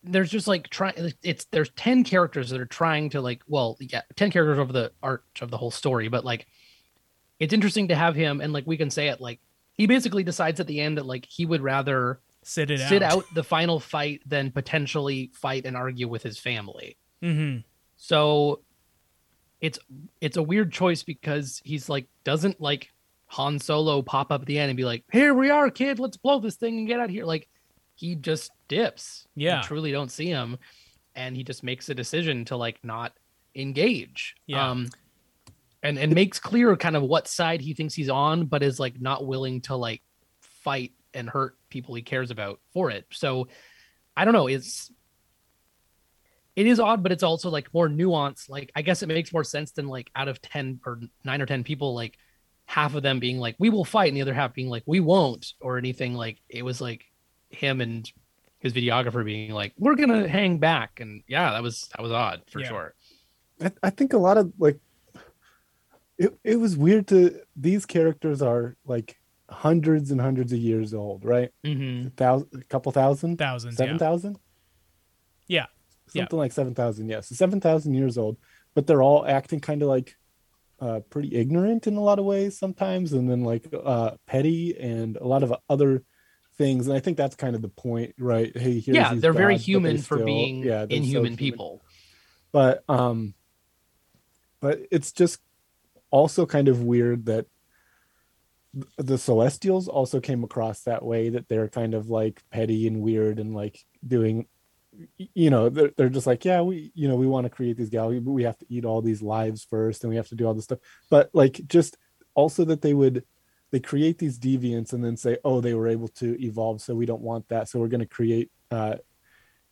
[0.02, 4.02] there's just like trying it's there's 10 characters that are trying to like well yeah
[4.16, 6.46] 10 characters over the arch of the whole story but like
[7.40, 9.40] it's interesting to have him and like we can say it like
[9.72, 13.12] he basically decides at the end that like he would rather sit it sit out.
[13.12, 17.56] out the final fight than potentially fight and argue with his family hmm
[17.96, 18.60] so
[19.64, 19.78] it's
[20.20, 22.92] it's a weird choice because he's like doesn't like
[23.28, 25.98] Han Solo pop up at the end and be like, "Here we are, kid.
[25.98, 27.48] Let's blow this thing and get out of here." Like
[27.94, 29.26] he just dips.
[29.34, 29.62] Yeah.
[29.62, 30.58] you truly don't see him,
[31.14, 33.14] and he just makes a decision to like not
[33.54, 34.36] engage.
[34.46, 34.68] Yeah.
[34.68, 34.90] Um,
[35.82, 39.00] and and makes clear kind of what side he thinks he's on, but is like
[39.00, 40.02] not willing to like
[40.40, 43.06] fight and hurt people he cares about for it.
[43.12, 43.48] So
[44.14, 44.46] I don't know.
[44.46, 44.92] It's
[46.56, 48.48] it is odd, but it's also like more nuanced.
[48.48, 51.46] Like I guess it makes more sense than like out of ten or nine or
[51.46, 52.16] ten people, like
[52.66, 55.00] half of them being like we will fight, and the other half being like we
[55.00, 56.14] won't, or anything.
[56.14, 57.04] Like it was like
[57.50, 58.10] him and
[58.58, 62.42] his videographer being like we're gonna hang back, and yeah, that was that was odd
[62.50, 62.68] for Yeah.
[62.68, 62.94] sure.
[63.60, 64.78] I, I think a lot of like
[66.18, 69.16] it, it was weird to these characters are like
[69.50, 71.50] hundreds and hundreds of years old, right?
[71.64, 72.06] Mm-hmm.
[72.08, 73.98] A thousand, a couple thousand, Thousands, seven yeah.
[73.98, 74.38] thousand,
[75.48, 75.66] Yeah.
[76.14, 76.22] Yeah.
[76.22, 77.08] something like seven thousand.
[77.08, 78.38] Yes, seven thousand years old,
[78.74, 80.16] but they're all acting kind of like
[80.80, 85.16] uh, pretty ignorant in a lot of ways sometimes, and then like uh, petty and
[85.16, 86.02] a lot of other
[86.56, 86.86] things.
[86.86, 88.56] And I think that's kind of the point, right?
[88.56, 91.36] Hey, here's Yeah, they're very gods, but they human for being yeah, so inhuman human.
[91.36, 91.82] people.
[92.52, 93.34] but um
[94.60, 95.40] but it's just
[96.10, 97.46] also kind of weird that
[98.98, 103.38] the celestials also came across that way that they're kind of like petty and weird
[103.38, 104.46] and like doing
[105.16, 107.90] you know they're, they're just like yeah we you know we want to create these
[107.90, 110.46] galaxies but we have to eat all these lives first and we have to do
[110.46, 110.78] all this stuff.
[111.10, 111.96] But like just
[112.34, 113.24] also that they would
[113.70, 117.06] they create these deviants and then say oh they were able to evolve so we
[117.06, 118.94] don't want that so we're going to create uh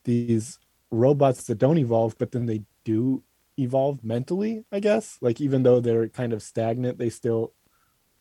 [0.04, 0.58] these
[0.90, 3.22] robots that don't evolve but then they do
[3.58, 5.18] evolve mentally i guess.
[5.20, 7.52] Like even though they're kind of stagnant they still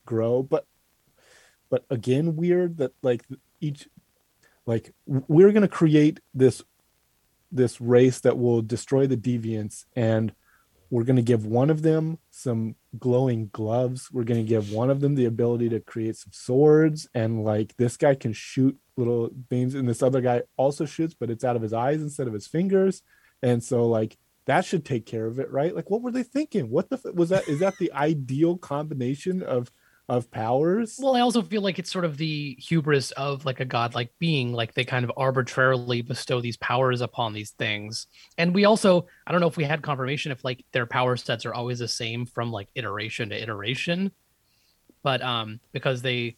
[0.05, 0.43] grow.
[0.43, 0.65] But
[1.69, 3.23] but again weird that like
[3.59, 3.87] each
[4.65, 6.63] like we're going to create this
[7.51, 10.33] this race that will destroy the deviants and
[10.91, 14.09] we're going to give one of them some glowing gloves.
[14.11, 17.75] We're going to give one of them the ability to create some swords and like
[17.77, 21.55] this guy can shoot little beams and this other guy also shoots but it's out
[21.55, 23.01] of his eyes instead of his fingers.
[23.41, 25.73] And so like that should take care of it right?
[25.73, 26.69] Like what were they thinking?
[26.69, 29.71] What the f- was that is that the ideal combination of
[30.11, 33.65] of powers Well, I also feel like it's sort of the hubris of like a
[33.65, 38.07] godlike being, like they kind of arbitrarily bestow these powers upon these things.
[38.37, 41.45] And we also, I don't know if we had confirmation if like their power sets
[41.45, 44.11] are always the same from like iteration to iteration,
[45.01, 46.35] but um, because they,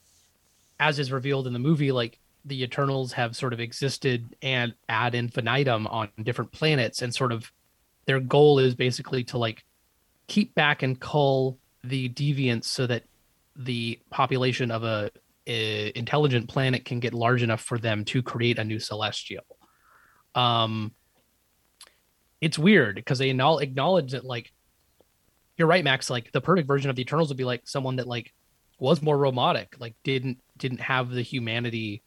[0.79, 5.15] as is revealed in the movie, like the Eternals have sort of existed and ad
[5.15, 7.51] infinitum on different planets, and sort of
[8.05, 9.65] their goal is basically to like
[10.27, 13.03] keep back and cull the deviants so that
[13.55, 15.11] the population of a,
[15.47, 19.43] a intelligent planet can get large enough for them to create a new celestial.
[20.35, 20.93] Um,
[22.41, 24.51] it's weird because they acknowl- acknowledge that like
[25.57, 26.09] you're right, Max.
[26.09, 28.33] Like the perfect version of the Eternals would be like someone that like
[28.79, 32.03] was more robotic, like didn't didn't have the humanity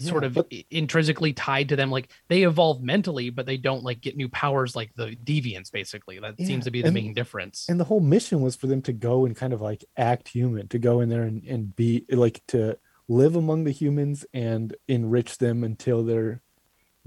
[0.00, 1.90] sort of but- intrinsically tied to them.
[1.90, 5.70] Like they evolve mentally, but they don't like get new powers like the deviants.
[5.70, 7.66] Basically, that Yeah, seems to be the and- main difference.
[7.68, 10.68] and the whole mission was for them to go and kind of like act human
[10.68, 12.78] to go in there and, and be like to
[13.08, 16.40] live among the humans and enrich them until they're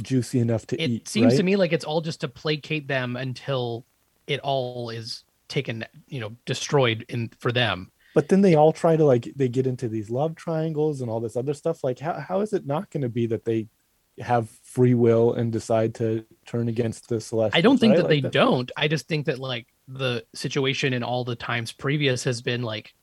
[0.02, 2.88] juicy enough to it eat It seems to me like it's all just to placate
[2.88, 3.86] them until
[4.28, 7.92] it all is taken, you know, destroyed in for them.
[8.14, 11.20] But then they all try to like they get into these love triangles and all
[11.20, 13.68] this other stuff like how, how is it not going to be that they
[14.20, 17.98] have free will and decide to turn against the celestials I don't think right?
[17.98, 18.72] that Like they don't.
[18.78, 22.94] I just think that like the situation in all the times previous has been like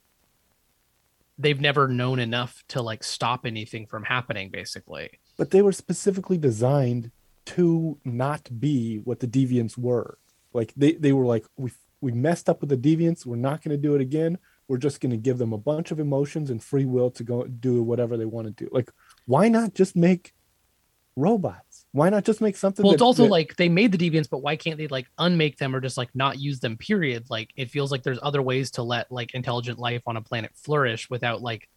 [1.36, 5.10] they've never known enough to like stop anything from happening basically.
[5.36, 7.10] but they were specifically designed
[7.46, 10.18] to not be what the deviants were
[10.52, 13.76] like they, they were like we we messed up with the deviants we're not going
[13.76, 14.38] to do it again
[14.70, 17.44] we're just going to give them a bunch of emotions and free will to go
[17.44, 18.88] do whatever they want to do like
[19.26, 20.32] why not just make
[21.16, 24.30] robots why not just make something Well, it's also that- like they made the deviants,
[24.30, 26.76] but why can't they like unmake them or just like not use them?
[26.76, 27.24] Period.
[27.28, 30.52] Like it feels like there's other ways to let like intelligent life on a planet
[30.54, 31.68] flourish without like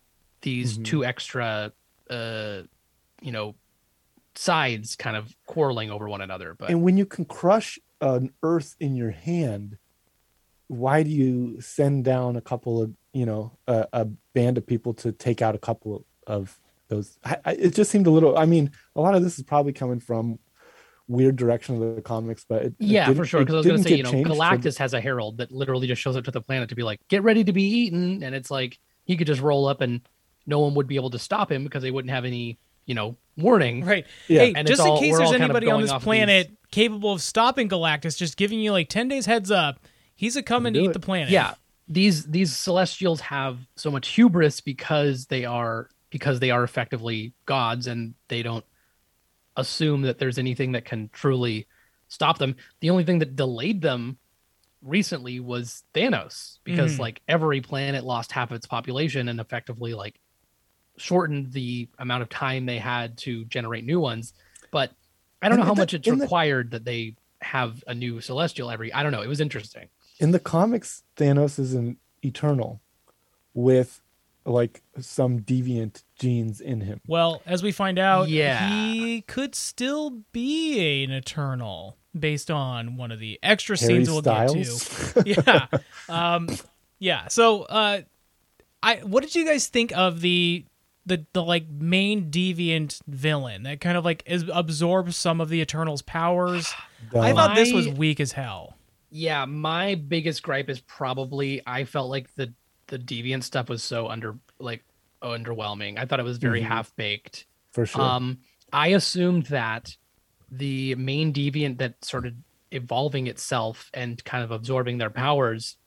[0.42, 0.86] these Mhm.
[0.86, 1.72] two extra,
[2.12, 2.62] uh,
[3.24, 3.56] you know,
[4.36, 6.54] sides kind of quarreling over one another.
[6.54, 9.80] But and when you can crush an earth in your hand
[10.74, 14.94] why do you send down a couple of you know a, a band of people
[14.94, 16.60] to take out a couple of
[16.90, 19.44] those I, I, it just seemed a little i mean a lot of this is
[19.44, 20.40] probably coming from
[21.08, 23.42] weird direction of the comics but it, it yeah, for sure.
[23.42, 25.52] Because I was gonna say, you know, changed for the- Galactus has a herald that
[25.52, 28.24] literally just shows up to the planet to be like, "Get ready to be eaten,"
[28.24, 30.02] and it's like he could just roll up and
[30.46, 33.18] no one would be able to stop him because they wouldn't have any, you know,
[33.38, 33.86] warning.
[33.86, 34.06] Right.
[34.28, 34.42] Yeah.
[34.42, 36.04] Hey, And it's just in case there's all kind of anybody on this off of
[36.04, 39.80] planet capable of stopping Galactus, just giving you like 10 days heads up,
[40.24, 40.94] he's a coming to eat it.
[40.94, 41.30] the planet.
[41.30, 41.54] yeah
[41.88, 47.88] these these celestials have so much hubris because they are because they are effectively gods
[47.88, 48.66] and they don't
[49.58, 51.68] assume that there's anything that can truly
[52.08, 54.18] stop them the only thing that delayed them
[54.82, 57.00] recently was thanos because Mhm.
[57.00, 60.16] like every planet lost half of its population and effectively like
[60.98, 64.34] shortened the amount of time they had to generate new ones
[64.72, 64.92] but
[65.42, 67.94] i don't And know how the- much it's in the- required that they have a
[67.94, 69.88] new celestial every i don't know it was interesting
[70.20, 72.82] in the comics thanos is an eternal
[73.54, 74.02] with
[74.46, 78.68] like some deviant genes in him Well, as we find out, Yeah.
[78.68, 84.22] he could still be an Eternal based on one of the extra Harry scenes we'll
[84.22, 85.14] Styles?
[85.14, 85.44] get to.
[85.48, 85.68] yeah.
[86.10, 86.50] Um,
[87.00, 87.28] yeah.
[87.30, 88.02] So, uh,
[88.82, 90.66] I what did you guys think of the
[91.06, 95.62] the the like main deviant villain that kind of like is, absorbs some of the
[95.62, 96.74] Eternals' powers?
[97.18, 98.76] I thought this was weak as hell.
[99.16, 102.52] Yeah, my biggest gripe is probably I felt like the
[102.88, 104.84] the deviant stuff was so under like
[105.22, 106.00] underwhelming.
[106.00, 106.66] I thought it was very Mhm.
[106.68, 107.46] half baked.
[107.74, 108.40] for sure Um,
[108.72, 109.96] I assumed that
[110.52, 115.78] the main deviant that started evolving itself and kind of absorbing their powers,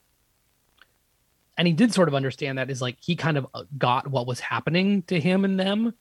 [1.57, 4.25] and he did sort of understand that is like he kind of uh, got what
[4.25, 5.93] was happening to him and them,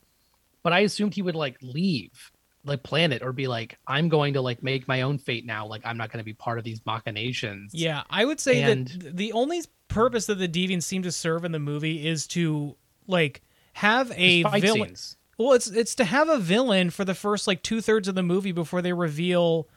[0.63, 2.31] but I assumed he would like leave
[2.67, 5.67] the planet or be like, I'm going to like make my own fate now.
[5.67, 7.73] Like I'm not going to be part of these machinations.
[7.73, 11.45] Yeah, I would say And- that the only purpose that the deviants seem to serve
[11.45, 13.43] in the movie is to like
[13.75, 14.89] have a villain.
[14.97, 15.17] scenes.
[15.39, 18.23] Well, it's it's to have a villain for the first like two thirds of the
[18.23, 19.69] movie before they reveal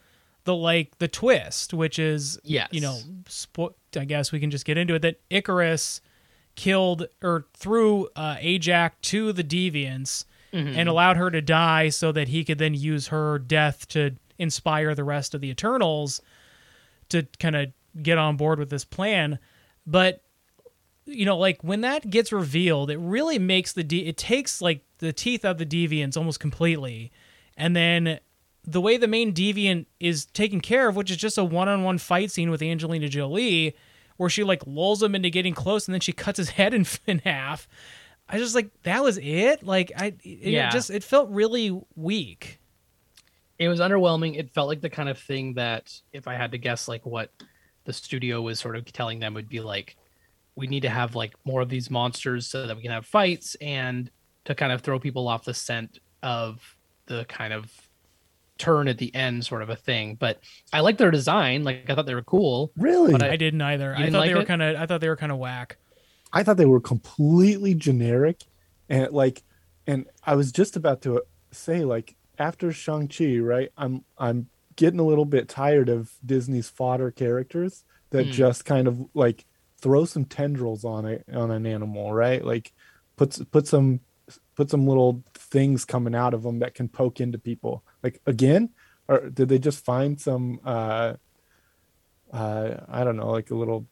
[0.44, 2.68] the like the twist, which is Yes.
[2.72, 6.00] you know, spo- I guess we can just get into it that Ikaris
[6.56, 10.78] killed or threw uh, Ajak to the deviants Mm-hmm.
[10.78, 14.96] and allowed her to die so that he could then use her death to inspire
[14.96, 16.20] the rest of the Eternals
[17.10, 17.68] to kind of
[18.02, 19.38] get on board with this plan.
[19.86, 20.22] But
[21.06, 24.84] you know, like when that gets revealed, it really makes the de- it takes like
[24.98, 27.10] the teeth out of the deviants almost completely,
[27.56, 28.20] and then
[28.64, 32.30] the way the main deviant is taken care of, which is just a one-on-one fight
[32.30, 33.74] scene with Angelina Jolie,
[34.18, 36.86] where she like lulls him into getting close, and then she cuts his head in,
[37.06, 37.66] in half.
[38.30, 39.62] I just like that was it.
[39.62, 40.70] Like I, it Yeah.
[40.70, 42.58] just it felt really weak.
[43.58, 44.38] it was underwhelming.
[44.38, 47.30] It felt like the kind of thing that, if I had to guess, like what
[47.84, 49.96] the studio was sort of telling them would be like,
[50.54, 53.56] we need to have like more of these monsters so that we can have fights
[53.60, 54.10] and
[54.46, 56.60] to kind of throw people off the scent of
[57.06, 57.70] the kind of
[58.56, 60.14] turn at the end, sort of a thing.
[60.14, 60.40] But
[60.72, 61.62] I like their design.
[61.64, 62.72] Like I thought they were cool.
[62.78, 63.94] really But I didn't either.
[63.94, 64.76] I thought like they were kind of.
[64.76, 65.76] I thought they were kind of whack.
[66.32, 68.42] I thought they were completely generic
[68.88, 69.42] and like
[69.86, 71.22] and I was just about to
[71.52, 73.70] say like after Shang-Chi, right?
[73.76, 78.30] I'm I'm getting a little bit tired of Disney's fodder characters that Hmm.
[78.30, 79.44] just kind of like
[79.82, 82.44] throw some tendrils on it on an animal, right?
[82.44, 82.72] Like
[83.16, 84.00] put put some
[84.56, 87.84] put some little things coming out of them that can poke into people.
[88.02, 88.70] Like again,
[89.08, 90.60] or did they just find some?
[90.64, 91.14] uh
[92.32, 93.86] uh I don't know, like a little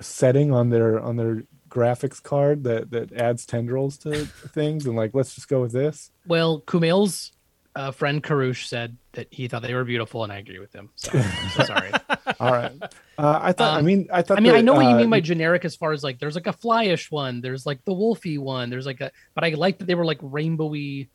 [0.00, 5.12] setting on their on their graphics card that that adds tendrils to things, and like
[5.14, 6.10] let's just go with this.
[6.26, 7.32] Well, Kumail's
[7.76, 10.90] uh, friend Karun said that he thought they were beautiful, and I agree with him.
[10.94, 11.10] So,
[11.56, 11.90] so sorry.
[12.40, 12.72] All right.
[13.18, 13.74] Uh, I thought.
[13.74, 14.38] I Um, mean, I thought.
[14.38, 16.18] I mean, I that, know what you uh, mean by generic as far as like
[16.20, 19.50] there's like a flyish one, there's like the wolfy one, there's like a but I
[19.50, 21.08] like that they were like rainbowy,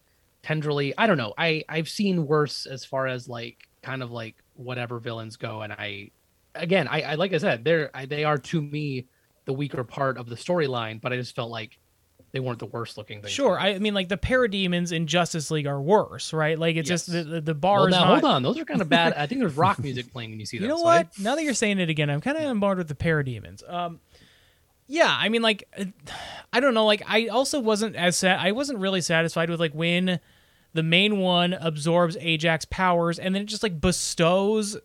[0.43, 0.93] tendrily.
[0.97, 1.33] I don't know.
[1.37, 5.71] I I've seen worse as far as like kind of like whatever villains go, and
[5.71, 6.11] I
[6.55, 9.07] again I, I like I said they're I, they are to me
[9.45, 11.79] the weaker part of the storyline, but I just felt like
[12.31, 13.31] they weren't the worst looking thing.
[13.31, 16.59] Sure, I mean, like the parademons in Justice League are worse, right?
[16.59, 18.07] Like it's just the the, bar Well, now, not.
[18.21, 19.13] hold on, those are kind of bad.
[19.13, 20.63] I think there's rock music playing when you see that.
[20.63, 21.19] You know so I- what?
[21.19, 23.67] Now that you're saying it again, I'm kind of on board with the parademons.
[23.67, 23.99] Um,
[24.85, 25.85] yeah, I mean, like, uh,
[26.53, 26.85] I don't know.
[26.85, 28.39] Like, I also wasn't as sad.
[28.39, 30.19] I wasn't really satisfied with like when
[30.73, 34.77] the main one absorbs Ajak's powers and then it just like bestows,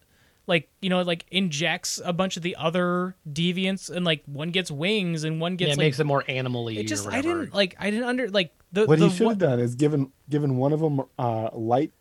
[0.47, 4.71] like you know, like injects a bunch of the other deviants and like one gets
[4.71, 5.85] wings and one yeah, gets it like.
[5.87, 6.79] makes it more animally.
[6.79, 9.25] it just or I didn't like I didn't under like the What the he should
[9.27, 11.93] one- have done is given given one of them uh, light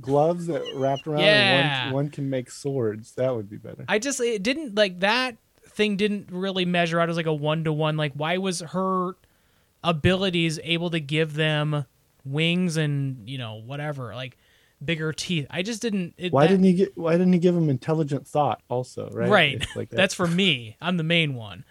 [0.00, 1.84] gloves that wrapped around, Yeah.
[1.86, 3.12] and one, one can make swords.
[3.14, 3.84] That would be better.
[3.88, 5.36] I just it didn't like that
[5.66, 7.96] thing didn't really measure out as like a one to one.
[7.96, 9.12] Like why was her
[9.84, 11.84] abilities able to give them
[12.24, 14.36] wings and you know whatever like
[14.84, 15.46] bigger teeth?
[15.50, 16.14] I just didn't.
[16.18, 16.96] It, why that- didn't he get?
[16.96, 18.62] Why didn't he give him intelligent thought?
[18.68, 19.28] Also, right?
[19.30, 19.66] Right.
[19.76, 19.96] Like that.
[19.96, 20.76] That's for me.
[20.80, 21.64] I'm the main one.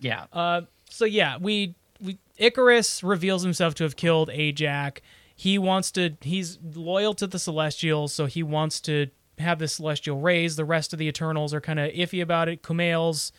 [0.00, 0.26] Yeah.
[0.32, 4.98] Uh, so yeah, we we Ikaris reveals himself to have killed Ajak.
[5.34, 6.16] He wants to.
[6.22, 10.56] He's loyal to the Celestials, so he wants to have the Celestial raise.
[10.56, 12.62] The rest of the Eternals are kind of iffy about it.
[12.62, 13.32] Kumail's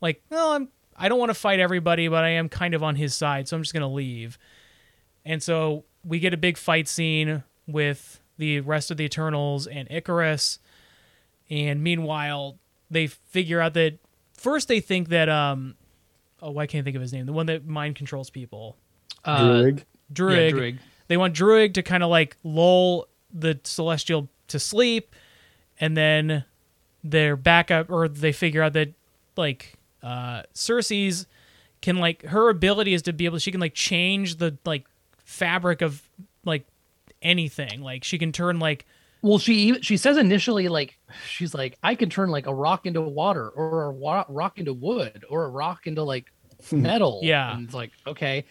[0.00, 0.68] like, no, I'm.
[0.96, 3.56] I don't want to fight everybody, but I am kind of on his side, so
[3.56, 4.38] I'm just gonna leave.
[5.24, 9.88] And so we get a big fight scene with the rest of the Eternals and
[9.88, 10.58] Ikaris.
[11.48, 12.58] And meanwhile,
[12.90, 13.98] they figure out that
[14.34, 15.76] first they think that um
[16.40, 18.76] oh I can't think of his name the one that mind controls people
[19.24, 19.84] Uh, Druig.
[20.12, 20.50] Druig.
[20.50, 20.78] Yeah, Druig.
[21.06, 25.14] They want Druig to kind of like lull the Celestial to sleep,
[25.78, 26.44] and then
[27.04, 28.88] they're back or they figure out that
[29.36, 31.26] like uh Sersi's
[31.80, 34.84] can like her ability is to be able she can like change the like
[35.24, 36.31] fabric of like
[37.22, 38.84] anything like she can turn like
[39.22, 40.98] Well, she even- she says initially like
[41.28, 44.72] she's like I can turn like a rock into water or a wa- rock into
[44.72, 46.32] wood or a rock into like
[46.70, 47.20] metal.
[47.22, 47.54] Yeah.
[47.54, 48.44] and it's like okay,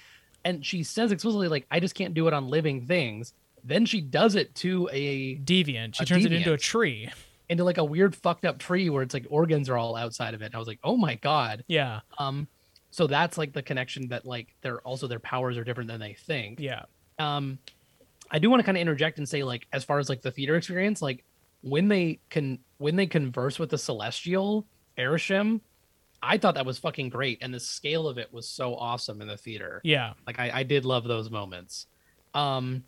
[0.46, 3.34] and she says explicitly like I just can't do it on living things.
[3.64, 7.10] Then she does it to a deviant she A turns it into a tree
[7.50, 10.42] into like a weird fucked up tree where it's like organs are all outside of
[10.42, 10.46] it.
[10.46, 11.64] And I was like, oh my god.
[11.68, 12.48] yeah Um,
[12.92, 16.14] so that's like the connection that like they're also their powers are different than they
[16.14, 16.60] think.
[16.60, 16.84] yeah
[17.20, 17.60] um
[18.32, 20.32] i do want to kind of interject and say like as far as like the
[20.32, 21.24] theater experience like
[21.62, 24.66] when they can when they converse with the celestial
[24.98, 25.62] Arishem,
[26.24, 29.28] i thought that was fucking great and the scale of it was so awesome in
[29.28, 31.86] the theater yeah like i, I did love those moments
[32.34, 32.84] um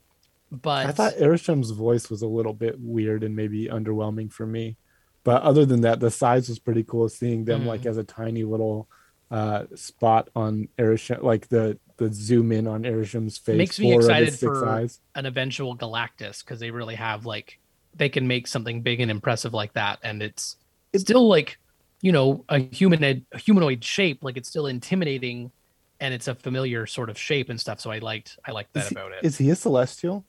[0.52, 4.78] but I thought Arishem's voice was a little bit weird and maybe underwhelming for me.
[5.24, 7.10] But other than that, the size was pretty cool.
[7.10, 7.66] Seeing them Mm.
[7.66, 8.88] like as a tiny little
[9.32, 11.80] uh, spot on Erishem, like the
[12.10, 13.58] the zoom in on Arishem's face.
[13.58, 15.00] makes me four of his excited six for eyes.
[15.16, 17.60] an eventual galactus because they really have like
[17.96, 20.58] they can make something big and impressive like that and it's
[20.94, 21.58] it's still like
[22.02, 25.52] you know a humanoid a humanoid shape like it's still intimidating
[26.00, 28.84] and it's a familiar sort of shape and stuff so i liked i liked that
[28.84, 30.26] Is he, about it is he a celestial?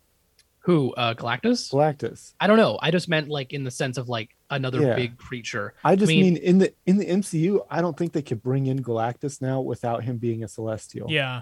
[0.61, 2.33] who uh galactus Galactus.
[2.41, 4.95] i don't know i just meant like in the sense of like another Yeah.
[4.95, 8.23] big creature I just mean- mean, in the in the MCU, I don't think they
[8.23, 11.11] could bring in Galactus now without him being a celestial.
[11.11, 11.41] Yeah.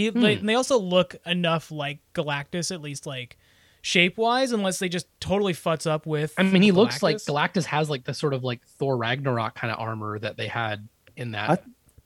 [0.00, 0.20] He Hmm.
[0.20, 3.36] they, they also look enough like Galactus, at least like
[3.82, 6.34] shape wise, unless they just totally futz up with.
[6.36, 7.28] i mean he looks like Galactus.
[7.54, 10.86] galactus has like the sort of like thor ragnarok kind of armor that they had
[11.16, 11.58] in that I,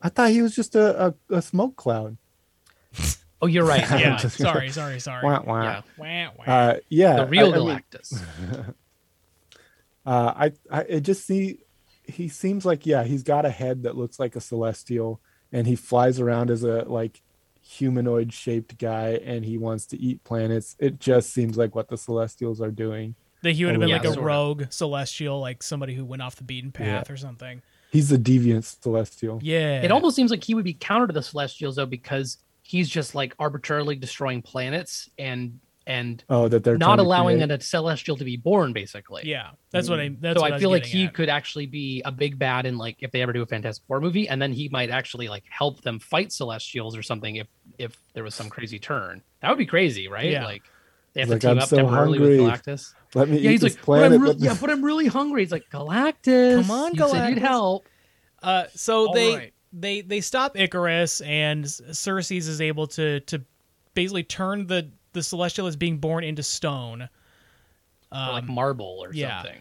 [0.03, 2.17] I thought he was just a, a, a smoke cloud.
[3.43, 5.25] oh you're right yeah Just- sorry, sorry, sorry.
[5.25, 5.63] Wah, wah.
[5.63, 6.45] yeah Wah, wah.
[6.53, 8.75] Uh, yeah, the real I- I mean, galactus
[10.07, 11.61] uh, I, I it just see
[12.05, 15.21] he seems like yeah he's got a head that looks like a celestial
[15.51, 17.23] and he flies around as a like
[17.67, 21.97] humanoid shaped guy and he wants to eat planets it just seems like what the
[21.97, 24.23] celestials are doing that he would have oh, been Yeah, like a sorta.
[24.27, 27.63] rogue celestial, like somebody who went off the beaten path or something.
[27.93, 29.83] he's a deviant celestial Yeah.
[29.83, 33.15] It almost seems like he would be counter to the Celestials though, because he's just
[33.15, 37.51] like arbitrarily destroying planets and and oh that they're not allowing create.
[37.51, 39.23] a celestial to be born, basically.
[39.27, 40.09] Yeah, that's what I.
[40.19, 41.15] That's so what I was feel like he at.
[41.15, 44.01] could actually be a big bad in like if they ever do a Fantastic Four
[44.01, 47.47] movie, and then he might actually like help them fight Celestials or something if
[47.79, 49.23] if there was some crazy turn.
[49.43, 50.31] That would be crazy, right?
[50.31, 50.45] Yeah.
[50.45, 50.63] Like
[51.13, 52.41] they have He's to like, team "I'm up so temporarily hungry.
[52.41, 52.95] with Galactus.
[53.15, 54.85] Let me Yeah, eat he's this like, but I'm re- let me- yeah, but I'm
[54.85, 55.43] really hungry.
[55.43, 57.89] He's like, Galactus, Come on, you said you'd Galactus." help.
[58.43, 59.55] Uh, so All they right.
[59.73, 63.43] they they stop Ikaris, and Sersi's is able to to
[63.95, 67.09] basically turn the the Celestial is being born into stone.
[68.13, 69.43] or like marble or Um, yeah.
[69.43, 69.61] something.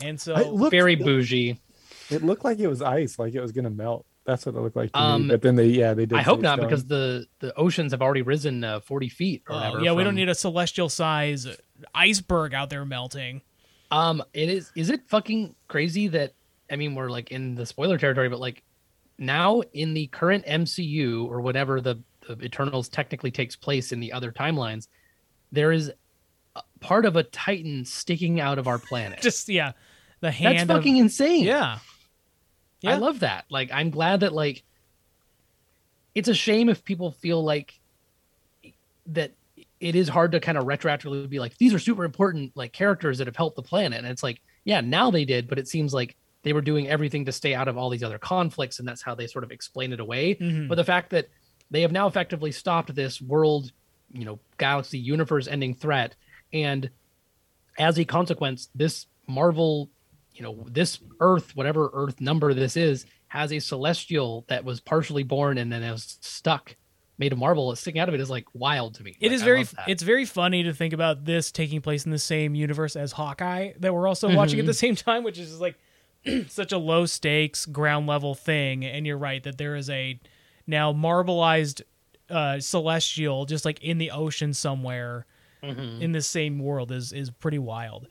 [0.00, 1.58] And so it looked- Very bougie.
[2.10, 4.06] It looked like it was ice, like it was gonna melt.
[4.24, 5.28] That's what it looked like to Um, me.
[5.30, 6.16] But then they, yeah, they did.
[6.18, 6.68] I hope not stone.
[6.68, 9.80] because the the oceans have already risen uh, 40 feet or oh, whatever.
[9.84, 11.46] yeah, we don't need a celestial size
[11.94, 13.42] iceberg out there melting.
[13.90, 14.70] Um, it is.
[14.76, 16.34] Is it fucking crazy that
[16.70, 18.62] I mean we're like in the spoiler territory, but like
[19.18, 22.02] now in the current MCU or whatever the, the
[22.42, 24.88] Eternals technically takes place in the other timelines,
[25.52, 25.90] there is
[26.80, 29.20] part of a Titan sticking out of our planet.
[29.22, 29.72] Just yeah,
[30.20, 30.58] the hand.
[30.58, 31.44] That's of- fucking insane.
[31.44, 31.78] yeah.
[32.80, 32.92] Yeah.
[32.92, 33.44] I love that.
[33.50, 34.62] Like, I'm glad that like
[36.14, 37.78] it's a shame if people feel like
[39.06, 39.32] that
[39.80, 43.18] it is hard to kind of retroactively be like these are super important like characters
[43.18, 45.94] that have helped the planet, and it's like yeah, now they did, but it seems
[45.94, 49.02] like they were doing everything to stay out of all these other conflicts, and that's
[49.02, 50.34] how they sort of explain it away.
[50.36, 50.68] Mhm.
[50.68, 51.28] But the fact that
[51.70, 53.72] they have now effectively stopped this world,
[54.12, 56.14] you know, galaxy universe ending threat,
[56.52, 56.90] and
[57.78, 59.90] as a consequence, this Marvel,
[60.34, 65.22] you know, this Earth, whatever Earth number this is, has a celestial that was partially
[65.22, 66.74] born and then is stuck,
[67.18, 67.74] made of marble.
[67.76, 69.16] Sticking out of it is like wild to me.
[69.20, 72.18] It Like, is very it's very funny to think about this taking place in the
[72.18, 74.36] same universe as Hawkeye that we're also mm-hmm.
[74.36, 75.76] watching at the same time, which is like
[76.48, 78.84] such a low stakes ground level thing.
[78.84, 80.18] And you're right that there is a
[80.68, 81.82] now marbleized
[82.30, 85.26] uh, celestial just like in the ocean somewhere
[85.64, 86.00] Mhm.
[86.00, 88.06] in the same world is is pretty wild.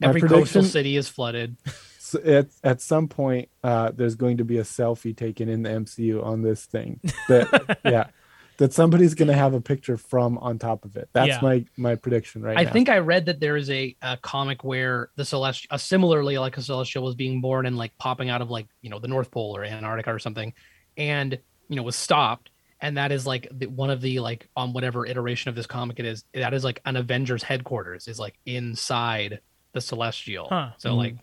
[0.00, 1.56] My Every coastal city is flooded.
[2.10, 5.70] So at at some point, uh, there's going to be a selfie taken in the
[5.70, 6.98] MCU on this thing.
[7.28, 8.08] That yeah,
[8.56, 11.08] that somebody's going to have a picture from on top of it.
[11.12, 11.38] That's Yeah.
[11.40, 12.72] my my prediction right I now.
[12.72, 16.56] think I read that there is a, a comic where the celestial, uh, similarly like
[16.56, 19.30] a celestial, was being born and like popping out of like you know the North
[19.30, 20.52] Pole or Antarctica or something,
[20.96, 21.38] and
[21.70, 22.50] you know was stopped.
[22.82, 25.98] And that is like the, one of the like on whatever iteration of this comic
[26.00, 26.24] it is.
[26.34, 29.40] That is like an Avengers headquarters is like inside
[29.72, 30.48] the celestial.
[30.48, 30.70] Huh.
[30.78, 30.96] So Mhm.
[30.96, 31.16] like,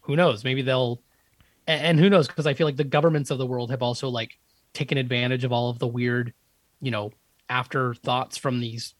[0.00, 0.44] who knows?
[0.44, 1.00] Maybe they'll,
[1.66, 2.26] and, and who knows?
[2.28, 4.32] Because I feel like the governments of the world have also like
[4.72, 6.34] taken advantage of all of the weird,
[6.80, 7.12] you know,
[7.48, 8.94] afterthoughts from these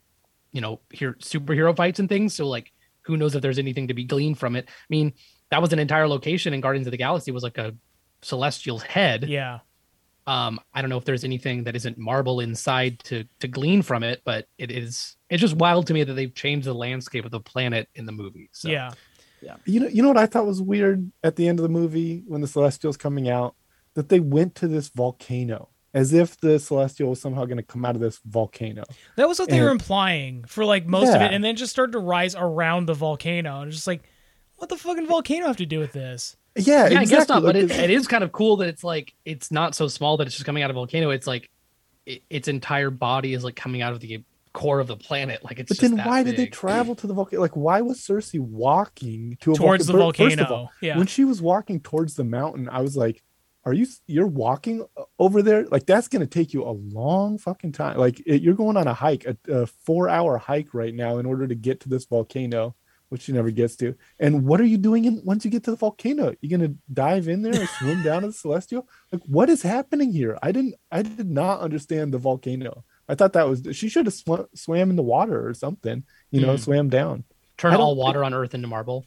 [0.52, 2.32] you know, here superhero fights and things.
[2.32, 2.70] So like,
[3.02, 4.66] who knows if there's anything to be gleaned from it?
[4.68, 5.12] I mean,
[5.50, 7.74] that was an entire location in Guardians of the Galaxy was like a
[8.22, 9.24] celestial's head.
[9.28, 9.58] Yeah.
[10.26, 14.02] Um, I don't know if there's anything that isn't marble inside to to glean from
[14.02, 17.30] it, but it is it's just wild to me that they've changed the landscape of
[17.30, 18.48] the planet in the movie.
[18.52, 18.92] So Yeah.
[19.42, 19.56] yeah.
[19.66, 22.22] You know, you know what I thought was weird at the end of the movie
[22.26, 23.54] when the Celestial's coming out
[23.94, 27.84] that they went to this volcano as if the Celestial was somehow going to come
[27.84, 28.82] out of this volcano.
[29.16, 31.92] That was what they were implying for like most of it, and then just started
[31.92, 33.60] to rise around the volcano.
[33.60, 34.02] And just like,
[34.56, 36.36] what the fucking volcano have to do with this?
[36.56, 39.12] Yeah, yeah, I guess not, but it, it is kind of cool that it's like
[39.24, 41.10] it's not so small that it's just coming out of a volcano.
[41.10, 41.50] It's like
[42.06, 45.44] it, its entire body is like coming out of the core of the planet.
[45.44, 47.42] Like it's But just then that why did they travel to the volcano?
[47.42, 50.30] Like, why was Sersi walking to a Towards the volcano?
[50.30, 50.96] First of all, yeah.
[50.96, 53.22] When she was walking towards the mountain, I was like,
[53.64, 53.86] "Are you?
[54.06, 55.66] You're walking uh, over there?
[55.66, 57.98] Like that's going to take you a long fucking time.
[57.98, 61.26] Like it, you're going on a hike, a, a four hour hike right now in
[61.26, 62.76] order to get to this volcano,
[63.14, 63.94] which she never gets to.
[64.18, 66.34] And what are you doing in, once you get to the volcano?
[66.40, 68.88] You're going to dive in there and swim down to the celestial?
[69.12, 70.36] Like what is happening here?
[70.42, 70.74] I didn't.
[70.90, 72.82] I did not understand the volcano.
[73.08, 76.02] I thought that was she should have sw- swam in the water or something,
[76.32, 76.58] you know, Mm.
[76.58, 77.22] swam down.
[77.56, 79.04] turn all think- water on Earth into marble?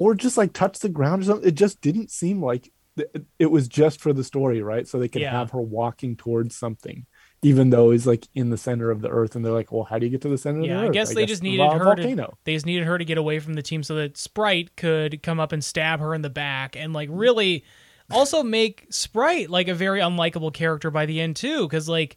[0.00, 1.48] or just like touch the ground or something.
[1.48, 3.08] It just didn't seem like th-
[3.38, 4.86] it was just for the story, right?
[4.88, 5.30] So they could Yeah.
[5.30, 7.06] have her walking towards something,
[7.42, 9.36] even though he's like in the center of the earth.
[9.36, 10.92] And they're like, well, how do you get to the center of the I earth?
[10.92, 12.26] guess i guess they just needed her volcano.
[12.26, 12.36] to.
[12.44, 15.38] They just needed her to get away from the team so that Sprite could come
[15.38, 17.64] up and stab her in the back and like really,
[18.10, 21.68] also make Sprite like a very unlikable character by the end too.
[21.68, 22.16] Because like,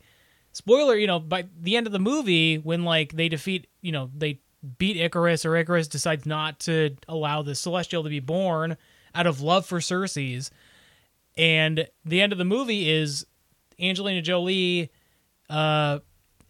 [0.53, 4.09] spoiler, you know, by the end of the movie when like they defeat, you know,
[4.15, 4.39] they
[4.77, 8.77] beat Ikaris or Ikaris decides not to allow the Celestial to be born
[9.13, 10.51] out of love for Sersi's,
[11.37, 13.25] and the end of the movie is
[13.79, 14.91] Angelina Jolie
[15.51, 15.99] uh,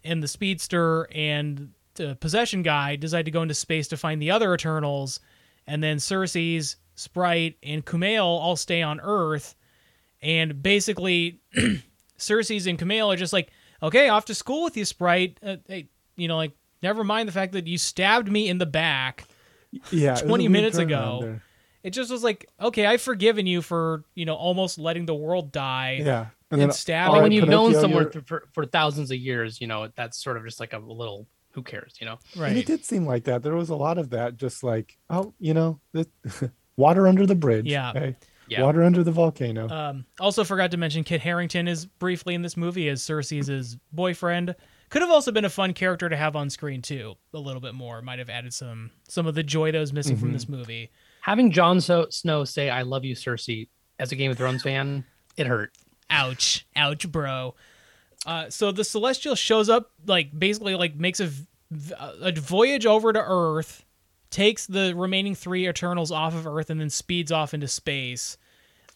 [0.04, 4.30] and the speedster and the possession guy decide to go into space to find the
[4.30, 5.20] other Eternals,
[5.66, 9.54] and then Sersi's Sprite and Kumail all stay on Earth,
[10.22, 11.40] and basically
[12.16, 13.50] Sersi's and Kumail are just like,
[13.82, 15.38] okay, off to school with you, Sprite.
[15.42, 16.52] Uh, hey, you know, like
[16.82, 19.24] never mind the fact that you stabbed me in the back.
[19.90, 21.38] Yeah, it was a 20 minutes ago.
[21.82, 25.50] It just was like, okay, I've forgiven you for, you know, almost letting the world
[25.50, 26.00] die.
[26.00, 26.26] Yeah.
[26.52, 27.12] And and then stabbing.
[27.12, 30.22] Well, when you've known someone you're- for, for, for thousands of years, you know, that's
[30.22, 32.18] sort of just like a little who cares, you know?
[32.34, 32.56] And right.
[32.56, 33.42] it did seem like that.
[33.42, 36.06] There was a lot of that, just like, oh, you know, the,
[36.76, 37.66] water under the bridge.
[37.66, 37.92] Yeah.
[37.92, 38.16] Hey,
[38.48, 38.62] Yeah.
[38.62, 39.68] Water under the volcano.
[39.68, 44.54] Um, also forgot to mention Kit Harington is briefly in this movie as Sersi's boyfriend.
[44.90, 47.14] Could have also been a fun character to have on screen too.
[47.32, 50.18] A little bit more might have added some some of the joy that was missing
[50.18, 50.90] from this movie.
[51.22, 53.68] Having Jon so- Snow say, I love you, Cersei,
[53.98, 55.04] as a Game of Thrones fan,
[55.38, 55.72] it hurt.
[56.12, 57.54] Ouch, ouch, bro.
[58.24, 61.30] Uh, so the Celestial shows up, like basically, like makes a
[62.20, 63.84] a voyage over to Earth,
[64.30, 68.36] takes the remaining three Eternals off of Earth, and then speeds off into space.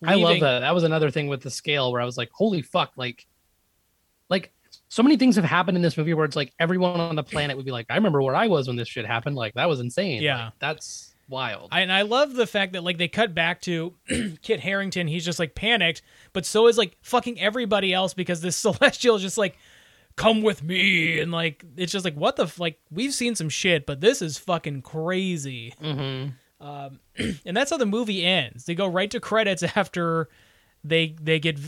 [0.04, 0.60] I love that.
[0.60, 3.26] That was another thing with the scale where I was like, holy fuck, like,
[4.28, 4.52] like
[4.88, 7.56] so many things have happened in this movie where it's like everyone on the planet
[7.56, 9.36] would be like, I remember where I was when this shit happened.
[9.36, 10.22] Like that was insane.
[10.22, 10.44] Yeah.
[10.44, 11.68] Like, that's wild.
[11.72, 13.94] I, and I love the fact that like they cut back to
[14.42, 15.08] Kit Harington.
[15.08, 19.22] He's just like panicked, but so is like fucking everybody else because this Celestial is
[19.22, 19.56] just like,
[20.16, 23.48] come with me, and like it's just like what the f- like we've seen some
[23.48, 25.74] shit, but this is fucking crazy.
[25.82, 26.30] mm-hmm.
[26.58, 27.00] Um,
[27.44, 28.64] and that's how the movie ends.
[28.64, 30.28] They go right to credits after
[30.84, 31.58] they they get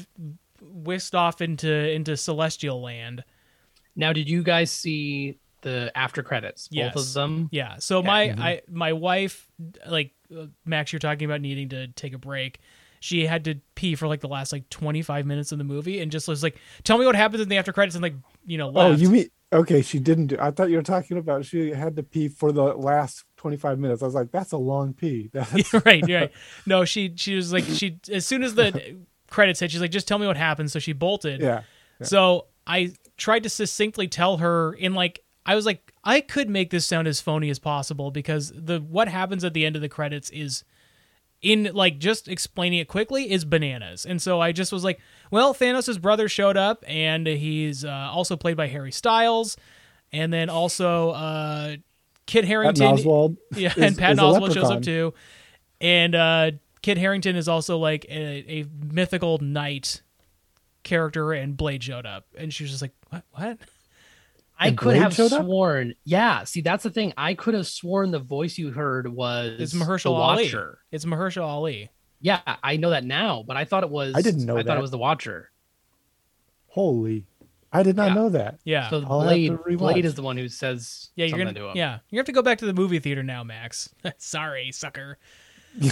[0.60, 3.24] whisked off into into Celestial Land.
[3.96, 6.68] Now, did you guys see the after credits?
[6.68, 7.48] Both of them.
[7.52, 7.76] Yeah.
[7.78, 8.06] So Okay.
[8.06, 9.46] my I my wife
[9.88, 12.60] like uh, Max, you're talking about needing to take a break.
[13.00, 16.10] She had to pee for like the last like 25 minutes of the movie and
[16.10, 18.14] just was like, "Tell me what happens in the after credits," and like
[18.44, 19.82] you know, oh, you mean okay?
[19.82, 20.36] She didn't do.
[20.40, 23.78] I thought you were talking about she had to pee for the last twenty five
[23.78, 24.02] minutes.
[24.02, 25.30] I was like, that's a long pee.
[25.32, 26.32] That's, right, right.
[26.66, 28.96] No, she she was like she as soon as the
[29.30, 31.40] credits hit, she's like, "Just tell me what happens." So she bolted.
[31.40, 31.62] yeah.
[32.02, 36.68] So I tried to succinctly tell her in like I was like I could make
[36.70, 39.88] this sound as phony as possible because the what happens at the end of the
[39.88, 40.62] credits is
[41.40, 44.04] in like just explaining it quickly is bananas.
[44.04, 45.00] And so I just was like,
[45.30, 49.56] well, Thanos' brother showed up and he's uh, also played by Harry Styles
[50.12, 51.76] and then also uh
[52.26, 53.36] Kit Patton Harington Oswalt.
[53.56, 55.14] yeah, is- and Patton Oswalt shows up too.
[55.80, 56.50] And uh
[56.82, 60.02] Kit Harington is also like a, a mythical knight
[60.82, 63.24] character, and Blade showed up, and she was just like, "What?
[63.32, 63.58] What?"
[64.58, 65.44] I could Blade have showed up?
[65.44, 65.94] sworn.
[66.04, 66.44] Yeah.
[66.44, 67.12] See, that's the thing.
[67.16, 70.44] I could have sworn the voice you heard was It's the Mahershala Ali.
[70.44, 70.78] Watcher.
[70.90, 71.90] It's Mahershala Ali.
[72.20, 74.14] Yeah, I know that now, but I thought it was.
[74.16, 75.50] I didn't know I thought it was the Watcher.
[76.68, 77.24] Holy,
[77.72, 78.14] I did not Yeah.
[78.14, 78.58] know that.
[78.64, 79.56] Yeah, So I'll Blade.
[79.78, 81.26] Blade is the one who says yeah.
[81.26, 81.76] You're something gonna, to him.
[81.76, 81.98] yeah.
[82.10, 83.88] You have to go back to the movie theater now, Max.
[84.18, 85.18] Sorry, sucker.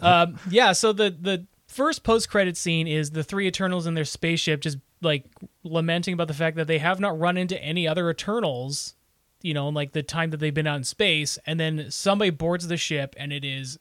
[0.00, 0.72] um, yeah.
[0.72, 4.78] So the the first post credit scene is the three Eternals in their spaceship, just
[5.02, 5.24] like
[5.62, 8.94] lamenting about the fact that they have not run into any other Eternals.
[9.42, 12.30] You know, in like the time that they've been out in space, and then somebody
[12.30, 13.78] boards the ship, and it is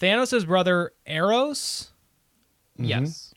[0.00, 1.92] Thanos' brother Eros,
[2.78, 2.86] mm-hmm.
[2.86, 3.32] Yes.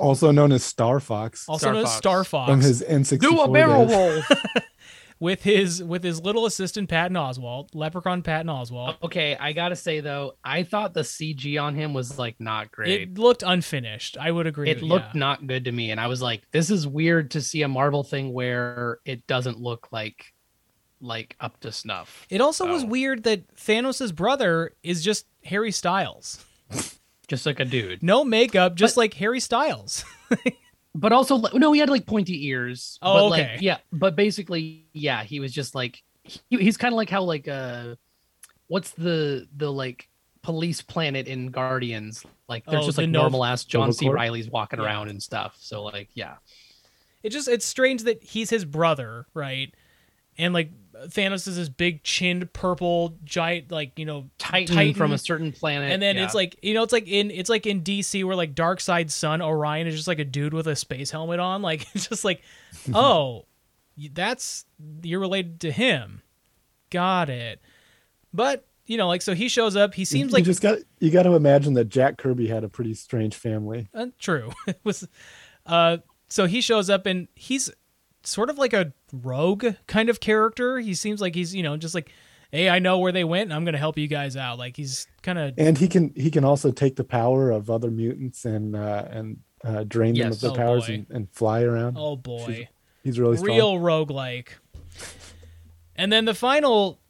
[0.00, 1.98] Also known as Star Fox also Star known as Fox.
[1.98, 4.22] Star Fox, from his N64 Do a barrel roll.
[5.20, 8.96] with his with his little assistant Patton Oswalt, Leprechaun Patton Oswalt.
[9.02, 13.02] okay, I gotta say though, I thought the CG on him was like not great.
[13.02, 14.16] It looked unfinished.
[14.18, 14.70] I would agree.
[14.70, 15.20] It looked yeah.
[15.20, 18.04] not good to me, and I was like, "This is weird to see a Marvel
[18.04, 20.32] thing where it doesn't look like
[21.00, 22.86] like up to snuff." It also was Oh.
[22.86, 26.44] weird that Thanos' brother is just Harry Styles.
[27.28, 30.02] Just like a dude, No makeup, just like Harry Styles.
[31.00, 32.98] but also no, he had like pointy ears.
[33.02, 33.52] Oh, but, okay.
[33.52, 37.22] Like, yeah, but basically, yeah, he was just like he, he's kind of like how
[37.22, 37.94] like uh,
[38.66, 40.08] what's the the like
[40.42, 42.24] police planet in Guardians?
[42.48, 44.06] Like there's Oh, just the like Nova- normal ass John C.
[44.06, 44.16] Corp?
[44.16, 44.86] Reilly's walking Yeah.
[44.86, 45.56] around and stuff.
[45.60, 46.36] So like, yeah,
[47.22, 49.74] It just it's strange that he's his brother, right?
[50.38, 50.70] And like
[51.06, 54.94] Thanos is this big chinned purple giant like, you know, Titan, Titan.
[54.94, 56.24] from a certain planet, and then yeah.
[56.24, 59.40] it's like you know it's like in it's like in DC where like Darkseid's son
[59.42, 62.42] Orion is just like a dude with a space helmet on like it's just like
[62.94, 63.44] oh
[64.12, 64.64] that's
[65.02, 66.22] you're related to him
[66.90, 67.60] got it
[68.32, 71.10] but you know like so he shows up he seems you like just got you
[71.10, 73.88] got to imagine that Jack Kirby had a pretty strange family.
[73.94, 75.06] uh, true it was
[75.66, 75.98] uh
[76.28, 77.70] so he shows up and he's
[78.28, 81.94] sort of like a rogue kind of character he seems like he's you know just
[81.94, 82.10] like
[82.52, 85.06] hey I know where they went and I'm gonna help you guys out like he's
[85.22, 88.74] kind of And he can he can also take the power of other mutants and
[88.76, 90.94] uh, and uh, drain them of their Oh, powers boy.
[90.94, 91.96] and, and fly around.
[91.98, 92.68] oh boy She's-
[93.04, 93.56] He's really strong.
[93.56, 94.48] real roguelike.
[95.96, 97.00] And then the final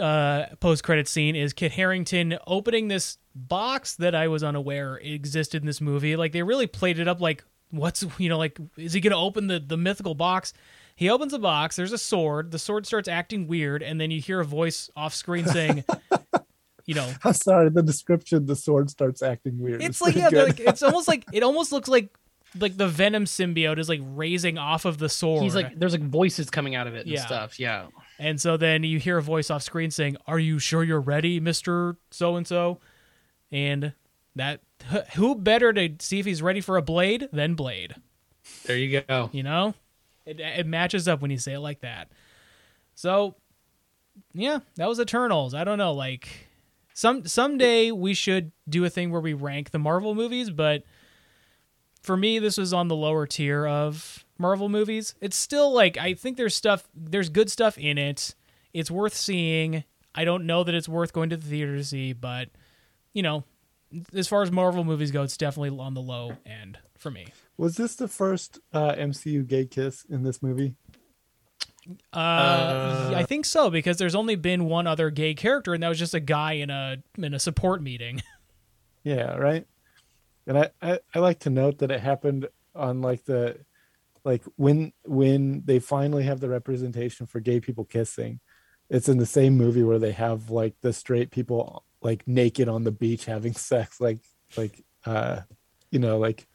[0.00, 5.62] uh, post credit scene is Kit Harington opening this box that I was unaware existed
[5.62, 6.16] in this movie.
[6.16, 7.44] Like they really played it up like
[7.76, 10.52] what's you know like is he gonna open the the mythical box?
[10.96, 11.76] He opens the box.
[11.76, 12.50] There's a sword.
[12.52, 15.84] The sword starts acting weird, and then you hear a voice off screen saying,
[16.86, 19.82] "You know, I'm sorry, the description, the sword starts acting weird.
[19.82, 22.10] it's pretty like yeah, like it's almost like it almost looks like
[22.60, 25.42] like the Venom symbiote is like raising off of the sword.
[25.42, 27.26] He's like, there's like voices coming out of it and Yeah.
[27.26, 27.58] stuff.
[27.58, 27.86] Yeah.
[28.20, 31.40] And so then you hear a voice off screen saying, "Are you sure you're ready,
[31.40, 32.78] Mister So and So?"
[33.50, 33.92] And
[34.36, 34.60] that
[35.14, 37.94] who better to see if he's ready for a blade than Blade?
[38.66, 39.30] There you go.
[39.32, 39.74] You know,
[40.26, 42.10] it it matches up when you say it like that.
[42.94, 43.34] So,
[44.32, 45.54] yeah, that was Eternals.
[45.54, 46.48] I don't know, like
[46.94, 50.84] some someday we should do a thing where we rank the Marvel movies, but
[52.02, 55.14] for me, this was on the lower tier of Marvel movies.
[55.20, 58.34] It's still like I think there's stuff, there's good stuff in it.
[58.72, 59.84] It's worth seeing.
[60.14, 62.50] I don't know that it's worth going to the theater to see, but
[63.12, 63.44] you know,
[64.14, 67.26] as far as Marvel movies go, it's definitely on the low end for me.
[67.56, 70.74] Was this the first uh, MCU gay kiss in this movie?
[72.12, 75.98] Uh, I think so because there's only been one other gay character, and that was
[75.98, 78.22] just a guy in a in a support meeting.
[79.04, 79.66] Yeah, right.
[80.46, 83.58] And I, I, I like to note that it happened on like the
[84.24, 88.40] like when when they finally have the representation for gay people kissing,
[88.90, 92.84] it's in the same movie where they have like the straight people like naked on
[92.84, 94.18] the beach having sex, like
[94.56, 95.40] like uh
[95.90, 96.46] you know like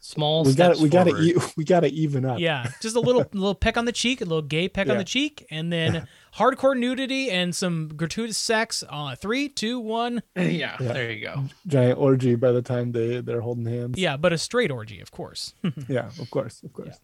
[0.00, 0.44] Small.
[0.44, 1.26] we got steps to we got to forward.
[1.26, 2.38] e- we got to even up.
[2.38, 5.04] yeah, just a little little peck on the cheek, a little gay peck on the
[5.04, 6.06] cheek, and then
[6.36, 8.84] hardcore nudity and some gratuitous sex.
[8.88, 10.22] Uh, three, two, one.
[10.36, 10.92] yeah, Yeah.
[10.92, 11.44] There you go.
[11.66, 13.98] Giant orgy by the time they they're holding hands.
[13.98, 15.54] Yeah, but a straight orgy, of course.
[15.88, 17.00] Yeah, of course, of course.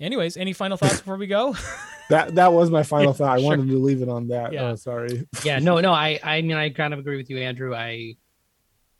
[0.00, 1.54] Anyways, any final thoughts before we go?
[2.10, 3.36] That that was my final thought.
[3.36, 3.48] I sure.
[3.50, 4.50] wanted to leave it on that.
[4.54, 4.70] Yeah.
[4.70, 5.28] Oh, sorry.
[5.44, 8.16] yeah no no i i mean i kind of agree with you andrew i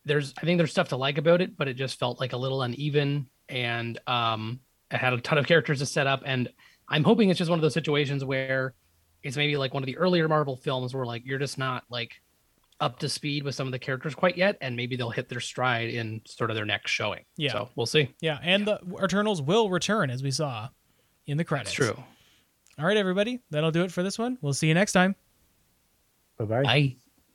[0.04, 2.36] there's i think there's stuff to like about it but it just felt like a
[2.36, 4.60] little uneven and um
[4.90, 6.50] it had a ton of characters to set up and
[6.86, 8.74] i'm hoping it's just one of those situations where
[9.22, 12.12] it's maybe like one of the earlier marvel films where like you're just not like
[12.80, 15.40] up to speed with some of the characters quite yet and maybe they'll hit their
[15.40, 17.52] stride in sort of their next showing Yeah.
[17.52, 20.68] so we'll see yeah, and the Eternals will return as we saw
[21.28, 21.70] in the credits.
[21.70, 21.96] it's true
[22.78, 24.38] All right, everybody, that'll do it for this one.
[24.40, 25.14] We'll see you next time.
[26.38, 26.62] Bye bye.
[26.62, 26.96] bye